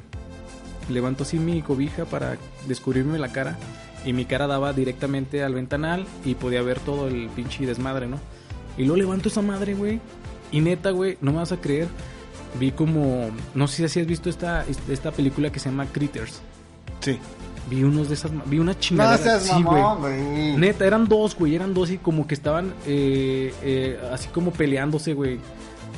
[0.89, 2.37] levanto así mi cobija para
[2.67, 3.57] descubrirme la cara.
[4.05, 8.19] Y mi cara daba directamente al ventanal y podía ver todo el pinche desmadre, ¿no?
[8.77, 9.99] Y luego levanto esa madre, güey.
[10.51, 11.87] Y neta, güey, no me vas a creer.
[12.59, 16.41] Vi como, no sé si has visto esta, esta película que se llama Critters.
[16.99, 17.17] Sí.
[17.69, 19.17] Vi unos de esas, vi una No chingadera.
[19.17, 20.57] seas sí, mamón, güey.
[20.57, 25.13] Neta, eran dos, güey, eran dos y como que estaban eh, eh, así como peleándose,
[25.13, 25.37] güey.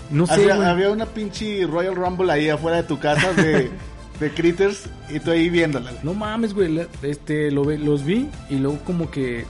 [0.09, 0.67] No sé, había, güey.
[0.67, 3.71] había una pinche Royal Rumble ahí afuera de tu casa de,
[4.19, 5.91] de Critters y tú ahí viéndola.
[5.91, 6.03] güey.
[6.03, 9.45] No mames, güey, este, lo, los vi y luego como que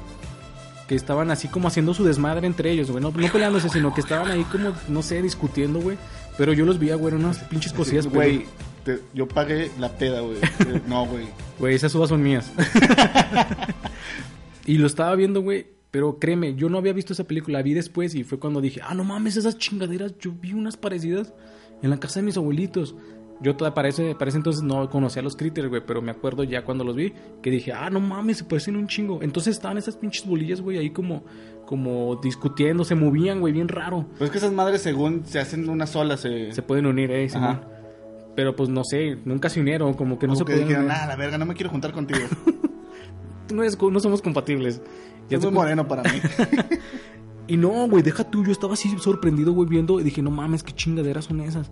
[0.88, 4.01] que estaban así como haciendo su desmadre entre ellos, güey, no, no peleándose, sino que
[4.01, 5.97] estaban ahí como, no sé, discutiendo, güey.
[6.38, 8.45] Pero yo los vi, güey, eran unas pinches cosillas, Güey,
[8.84, 10.38] te- yo pagué la peda, güey.
[10.88, 11.26] No, güey.
[11.58, 12.51] Güey, esas uvas son mías.
[14.66, 15.68] y lo estaba viendo, güey.
[15.94, 18.82] Pero créeme, yo no había visto esa película, la vi después y fue cuando dije,
[18.84, 21.32] ah, no mames, esas chingaderas, yo vi unas parecidas
[21.84, 22.96] en la casa de mis abuelitos.
[23.41, 26.10] Yo todavía para ese, para ese entonces no conocía a los critters, güey, pero me
[26.10, 27.14] acuerdo ya cuando los vi
[27.44, 29.22] que dije, ah, no mames, se parecen un chingo.
[29.22, 31.26] Entonces estaban esas pinches bolillas, güey, ahí como,
[31.68, 34.08] como discutiendo, se movían, güey, bien raro.
[34.18, 36.52] Pues es que esas madres, según se hacen una sola, se.
[36.54, 37.28] Se pueden unir, eh.
[37.36, 37.62] Ajá.
[38.36, 40.96] Pero pues no sé, nunca se unieron, como que no Como se que dijeron, unir.
[41.00, 42.22] ah, la verga, no me quiero juntar contigo.
[43.54, 44.82] no, es- no somos compatibles.
[45.30, 46.20] Ya es muy moreno para mí.
[47.48, 48.44] Y no, güey, deja tú.
[48.44, 50.00] Yo estaba así sorprendido, güey, viendo.
[50.00, 51.72] Y dije, no mames, qué chingaderas son esas.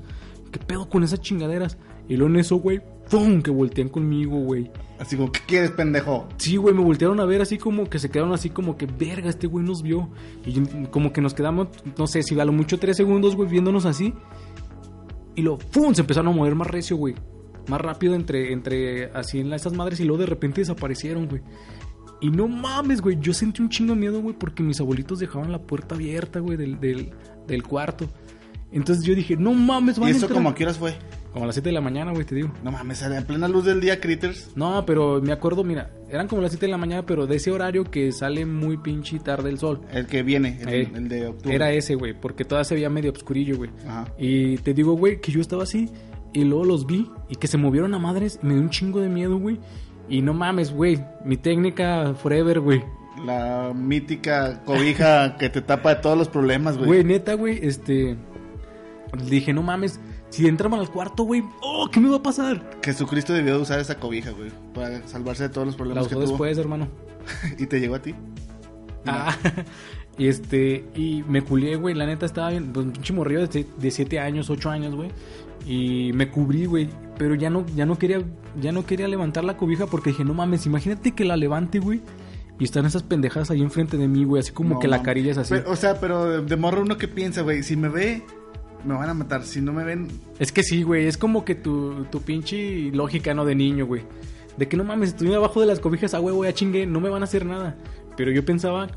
[0.52, 1.78] ¿Qué pedo con esas chingaderas?
[2.10, 3.42] Y luego en eso, güey, ¡pum!
[3.42, 4.70] Que voltean conmigo, güey.
[5.00, 6.28] Así como, ¿qué quieres, pendejo?
[6.38, 9.30] Sí, güey, me voltearon a ver así como que se quedaron así como que, verga,
[9.30, 10.10] este güey nos vio.
[10.46, 13.86] Y como que nos quedamos, no sé, si a lo mucho tres segundos, güey, viéndonos
[13.86, 14.14] así.
[15.36, 15.94] Y luego, ¡pum!
[15.94, 17.16] Se empezaron a mover más recio, güey.
[17.70, 21.42] Más rápido entre, entre así en estas madres y luego de repente desaparecieron, güey.
[22.22, 25.52] Y no mames, güey, yo sentí un chingo de miedo, güey, porque mis abuelitos dejaban
[25.52, 27.10] la puerta abierta, güey, del, del,
[27.48, 28.08] del cuarto.
[28.72, 30.38] Entonces yo dije, no mames, van ¿Y a eso entrar.
[30.38, 30.94] como a qué horas fue?
[31.34, 32.52] Como a las 7 de la mañana, güey, te digo.
[32.64, 34.52] No mames, en plena luz del día, Critters.
[34.56, 37.52] No, pero me acuerdo, mira, eran como las 7 de la mañana, pero de ese
[37.52, 39.82] horario que sale muy pinche tarde el sol.
[39.92, 41.56] El que viene, el, Eh, el de octubre.
[41.56, 43.72] Era ese, güey, porque todavía se veía medio obscurillo, güey.
[43.88, 44.08] Ajá.
[44.20, 45.90] Y te digo, güey, que yo estaba así
[46.34, 49.10] y luego los vi y que se movieron a madres, me dio un chingo de
[49.10, 49.60] miedo, güey.
[50.12, 52.84] Y no mames, güey, mi técnica forever, güey.
[53.26, 56.88] La mítica cobija que te tapa de todos los problemas, güey.
[56.88, 58.18] Güey, neta, güey, este...
[59.30, 62.80] Dije, no mames, si entramos al cuarto, güey, oh, ¿qué me va a pasar?
[62.84, 66.16] Jesucristo debió de usar esa cobija, güey, para salvarse de todos los La problemas que
[66.16, 66.32] usó tuvo.
[66.32, 66.90] después, hermano.
[67.58, 68.14] y te llegó a ti.
[69.06, 69.34] Ah,
[70.18, 73.92] y este, y me culié, güey, la neta estaba bien, pues un pinche morrillo de
[73.92, 75.10] 7 años, 8 años, güey.
[75.66, 78.22] Y me cubrí, güey, pero ya no, ya no quería,
[78.60, 82.02] ya no quería levantar la cobija porque dije, no mames, imagínate que la levante, güey.
[82.60, 85.32] Y están esas pendejadas ahí enfrente de mí, güey, así como No, que la carilla
[85.32, 85.54] es así.
[85.56, 88.24] Pero, o sea, pero de, de morro uno que piensa, güey, si me ve,
[88.86, 89.44] me van a matar.
[89.44, 90.08] Si no me ven,
[90.40, 93.46] Es que sí, güey, es como que tu, tu pinche lógica, ¿no?
[93.46, 94.04] De niño, güey.
[94.58, 97.00] De que no mames, estoy abajo de las cobijas, ah, güey, voy a chingue, no
[97.00, 97.78] me van a hacer nada.
[98.18, 98.90] Pero yo pensaba,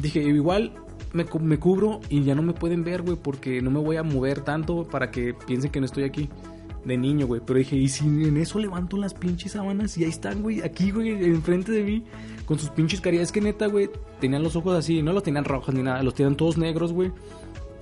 [0.00, 0.74] dije, igual
[1.12, 4.02] me, me cubro y ya no me pueden ver, güey, porque no me voy a
[4.02, 6.28] mover tanto para que piensen que no estoy aquí.
[6.84, 7.42] De niño, güey.
[7.44, 9.98] Pero dije, ¿y si en eso levanto las pinches sábanas?
[9.98, 12.04] Y ahí están, güey, aquí, güey, enfrente de mí,
[12.46, 13.24] con sus pinches carillas.
[13.24, 13.90] Es que neta, güey,
[14.20, 17.10] tenían los ojos así, no los tenían rojos ni nada, los tenían todos negros, güey.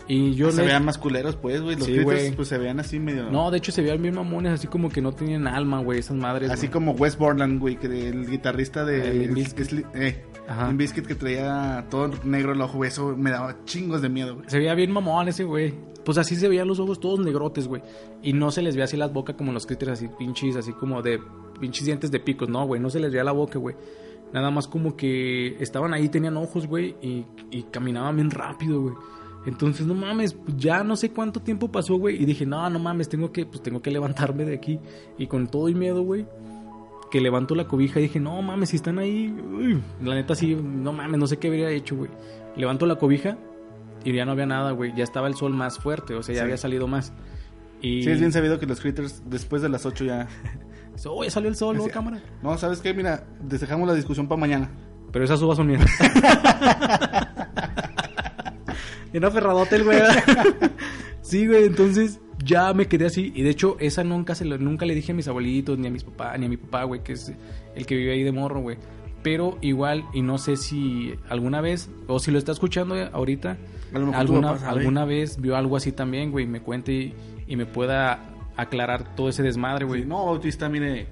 [0.09, 1.77] Y yo se le- vean más culeros, pues, güey.
[1.77, 3.31] Los Sí, Critters, pues, se vean así medio...
[3.31, 6.17] No, de hecho se veían bien mamones, así como que no tenían alma, güey, esas
[6.17, 6.51] madres.
[6.51, 9.37] Así como Wes Borland, güey, que el guitarrista de El
[9.95, 10.67] eh, Ajá.
[10.69, 12.89] Limp Bizkit que traía todo negro el ojo, güey.
[12.89, 14.49] Eso me daba chingos de miedo, güey.
[14.49, 15.75] Se veía bien mamón ese, güey.
[16.05, 17.83] Pues así se veían los ojos todos negrotes, güey.
[18.23, 21.03] Y no se les veía así las bocas como los critters, así pinches, así como
[21.03, 21.21] de
[21.61, 22.81] pinches dientes de picos, no, güey.
[22.81, 23.75] No se les veía la boca, güey.
[24.33, 28.95] Nada más como que estaban ahí, tenían ojos, güey, y, y caminaban bien rápido, güey.
[29.47, 32.21] Entonces, no mames, ya no sé cuánto tiempo pasó, güey.
[32.21, 34.81] Y dije, no, no mames, tengo que, pues tengo que levantarme de aquí.
[35.19, 36.27] Y con todo y miedo, güey,
[37.11, 39.29] que levanto la cobija y dije, no mames, si están ahí.
[39.53, 39.81] uy".
[40.03, 42.11] La neta, sí, no mames, no sé qué habría hecho, güey.
[42.57, 43.37] Levanto la cobija
[44.05, 44.93] y ya no había nada, güey.
[44.97, 46.45] Ya estaba el sol más fuerte, o sea, ya Sí.
[46.45, 47.13] había salido más.
[47.83, 48.03] Y.
[48.03, 50.27] Sí, es bien sabido que los critters después de las 8 ya...
[51.25, 52.23] Ya salió el sol, ¿no, cámara?
[52.43, 52.95] No, ¿sabes qué?
[52.95, 54.71] Mira, dejamos la discusión para mañana.
[55.13, 55.85] Pero esas uvas son mías.
[59.13, 59.99] Bien aferradote el güey.
[61.21, 63.33] sí, güey, entonces ya me quedé así.
[63.35, 65.91] Y de hecho, esa nunca, se lo, nunca le dije a mis abuelitos, ni a
[65.91, 67.33] mis papás, ni a mi papá, güey, que es
[67.75, 68.79] el que vive ahí de morro, güey.
[69.23, 73.59] Pero igual, y no sé si alguna vez, o si lo está escuchando ahorita,
[74.15, 77.15] alguna, alguna vez vio algo así también, güey, me cuente y,
[77.49, 78.21] y me pueda
[78.57, 80.03] aclarar todo ese desmadre, güey.
[80.03, 81.09] Sí, no, Bautista, mire,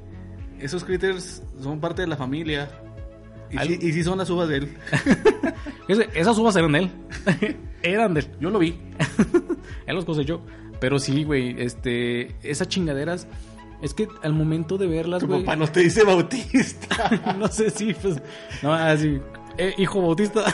[0.61, 2.69] esos critters son parte de la familia.
[3.51, 4.69] Y, Al- sí, y sí son las uvas de él.
[6.15, 6.91] Esas uvas eran de él.
[7.83, 8.27] eran de él.
[8.41, 8.79] Yo lo vi.
[9.87, 10.41] Él los cosechó.
[10.81, 13.27] Pero sí, güey, este, esas chingaderas,
[13.83, 17.35] es que al momento de verlas, Tu güey, papá no te dice Bautista.
[17.39, 18.21] no sé si, pues,
[18.63, 19.21] no, así,
[19.59, 20.45] eh, hijo bautista.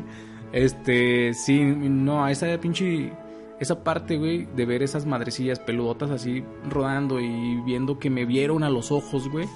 [0.52, 3.12] este, sí, no, esa pinche,
[3.60, 8.64] esa parte, güey, de ver esas madrecillas peludotas así rodando y viendo que me vieron
[8.64, 9.46] a los ojos, güey.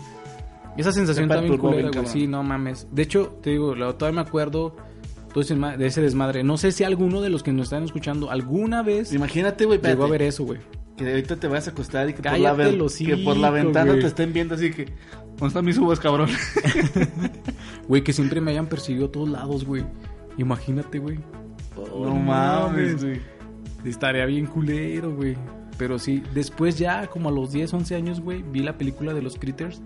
[0.76, 2.06] Esa sensación también culera, güey.
[2.06, 2.86] Sí, no mames.
[2.90, 4.74] De hecho, te digo, todavía me acuerdo
[5.32, 6.42] todo ese de ese desmadre.
[6.44, 10.04] No sé si alguno de los que nos están escuchando alguna vez Imagínate, güey, llegó
[10.04, 10.60] a ver eso, güey.
[10.96, 12.52] que ahorita te vas a acostar y que, por la,
[12.84, 14.86] hocico, que por la ventana te estén viendo así que...
[15.32, 16.28] ¿Dónde están mis uvas, cabrón?
[17.88, 19.84] Güey, que siempre me hayan perseguido a todos lados, güey.
[20.38, 21.18] Imagínate, güey.
[21.76, 23.20] Oh, no mames, güey.
[23.84, 25.36] Estaría bien culero, güey.
[25.78, 29.22] Pero sí, después ya, como a los 10, 11 años, güey, vi la película de
[29.22, 29.82] los Critters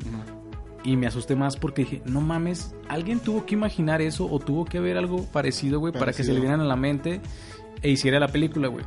[0.86, 4.64] y me asusté más porque dije, no mames, alguien tuvo que imaginar eso o tuvo
[4.64, 7.20] que haber algo parecido, güey, para que se le vieran a la mente
[7.82, 8.84] e hiciera la película, güey.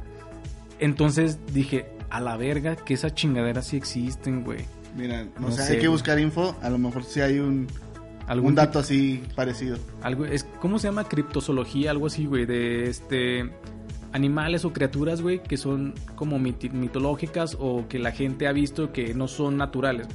[0.80, 4.66] Entonces dije, a la verga, que esas chingaderas sí existen, güey.
[4.96, 6.56] Mira, no, No sé, sé, hay que buscar info.
[6.62, 7.68] A lo mejor sí hay un,
[8.28, 9.78] Algún un dato así parecido.
[10.02, 11.04] Algo, es, ¿Cómo se llama?
[11.04, 12.46] Criptozoología, algo así, güey.
[12.46, 13.50] De este.
[14.12, 19.14] Animales o criaturas, güey, que son como mitológicas o que la gente ha visto que
[19.14, 20.08] no son naturales.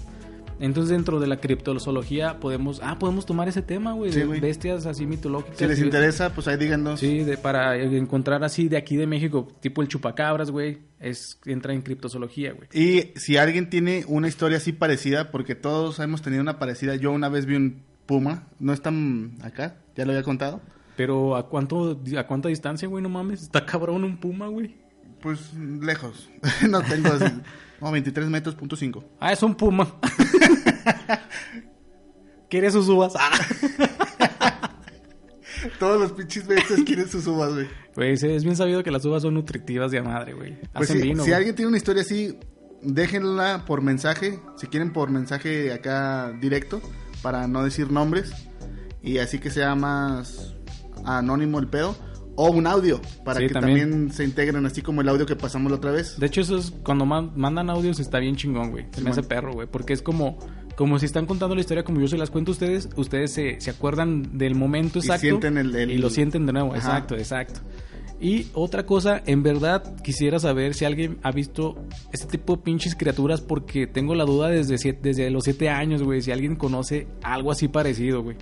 [0.61, 2.81] Entonces, dentro de la criptozoología podemos.
[2.83, 4.13] Ah, podemos tomar ese tema, güey.
[4.13, 5.59] Sí, de bestias así mitológicas.
[5.59, 7.01] Si les interesa, pues ahí díganos.
[7.01, 10.79] Sí, de, para encontrar así de aquí de México, tipo el chupacabras, güey.
[11.01, 12.69] Es, entra en criptozoología, güey.
[12.73, 16.97] Y si alguien tiene una historia así parecida, porque todos hemos tenido una parecida.
[16.97, 20.61] Yo una vez vi un puma, no están acá, ya lo había contado.
[20.97, 23.03] Pero ¿a cuánto a cuánta distancia, güey?
[23.03, 23.43] No mames.
[23.43, 24.77] Está cabrón un puma, güey.
[25.21, 26.29] Pues lejos,
[26.69, 27.33] no tengo así,
[27.81, 29.05] no, 23 metros, punto 5.
[29.21, 29.95] Ah, es un puma.
[32.49, 33.13] ¿Quieres sus uvas?
[35.79, 37.67] Todos los pinches veces quieren sus uvas, güey.
[37.97, 40.59] Güey, es bien sabido que las uvas son nutritivas de a madre, güey.
[40.73, 41.25] Pues Hacen sí, vino.
[41.25, 41.35] si güey.
[41.35, 42.39] alguien tiene una historia así,
[42.83, 46.81] déjenla por mensaje, si quieren por mensaje acá directo,
[47.23, 48.33] para no decir nombres,
[49.03, 50.55] y así que sea más
[51.05, 51.97] anónimo el pedo,
[52.37, 53.91] o un audio, para Sí, que también.
[53.91, 54.13] también.
[54.13, 56.19] se integren así como el audio que pasamos la otra vez.
[56.19, 58.87] De hecho, eso es cuando man- mandan audios está bien chingón, güey.
[58.93, 59.69] Se me hace perro, güey.
[59.71, 60.39] Porque es como,
[60.77, 62.89] como si están contando la historia como yo se las cuento a ustedes.
[62.97, 65.21] Ustedes se, se acuerdan del momento Y exacto.
[65.23, 66.71] sienten el- el- y lo sienten de nuevo.
[66.75, 66.79] Ajá.
[66.79, 67.61] Exacto, exacto.
[68.21, 71.77] Y otra cosa, en verdad quisiera saber si alguien ha visto
[72.13, 76.03] este tipo de pinches criaturas porque tengo la duda desde, siete- desde los siete años,
[76.03, 76.23] güey.
[76.23, 78.37] Si alguien conoce algo así parecido, güey.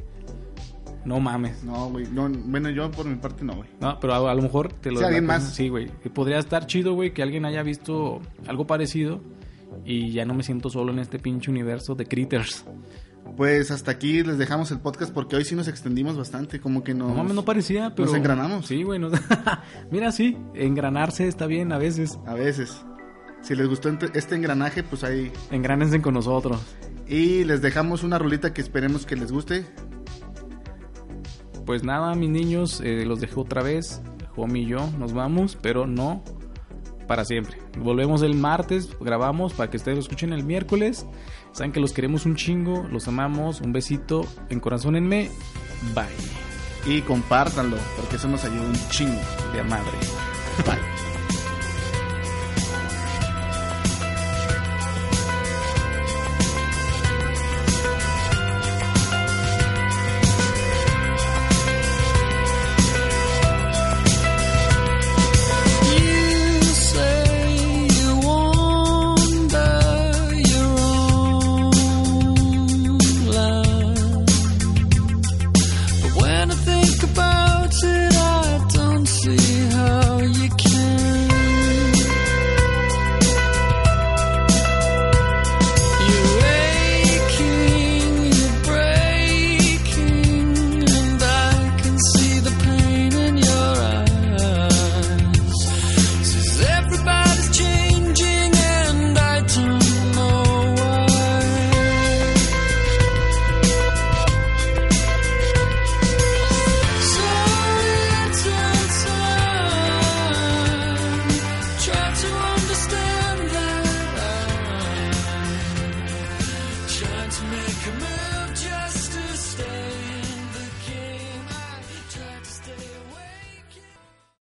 [1.04, 1.64] No mames.
[1.64, 3.68] No, güey, no, bueno, yo por mi parte no, güey.
[3.80, 5.42] No, pero a, a lo mejor te lo Sí, alguien más.
[5.54, 5.88] Sí, güey.
[6.14, 9.20] Podría estar chido, güey, que alguien haya visto algo parecido
[9.84, 12.64] y ya no me siento solo en este pinche universo de critters.
[13.36, 16.92] Pues hasta aquí les dejamos el podcast porque hoy sí nos extendimos bastante, como que
[16.92, 17.08] nos...
[17.08, 18.14] No mames, no parecía, pero.
[18.14, 18.66] engranamos.
[18.66, 18.98] Sí, güey.
[18.98, 19.12] nos-
[19.90, 22.18] Mira, sí, engranarse está bien a veces.
[22.26, 22.84] A veces.
[23.40, 25.32] Si les gustó este engranaje, pues ahí...
[25.50, 26.60] Engránense con nosotros.
[27.08, 29.66] Y les dejamos una rolita que esperemos que les guste.
[31.72, 34.02] Pues nada, mis niños, eh, los dejo otra vez.
[34.36, 36.22] Homie y yo nos vamos, pero no
[37.08, 37.56] para siempre.
[37.78, 41.06] Volvemos el martes, grabamos para que ustedes lo escuchen el miércoles.
[41.52, 43.62] Saben que los queremos un chingo, los amamos.
[43.62, 45.30] Un besito en corazón en me.
[45.94, 46.94] Bye.
[46.94, 49.22] Y compártanlo, porque eso nos ayuda un chingo.
[49.54, 49.96] De madre.
[50.66, 51.11] Bye.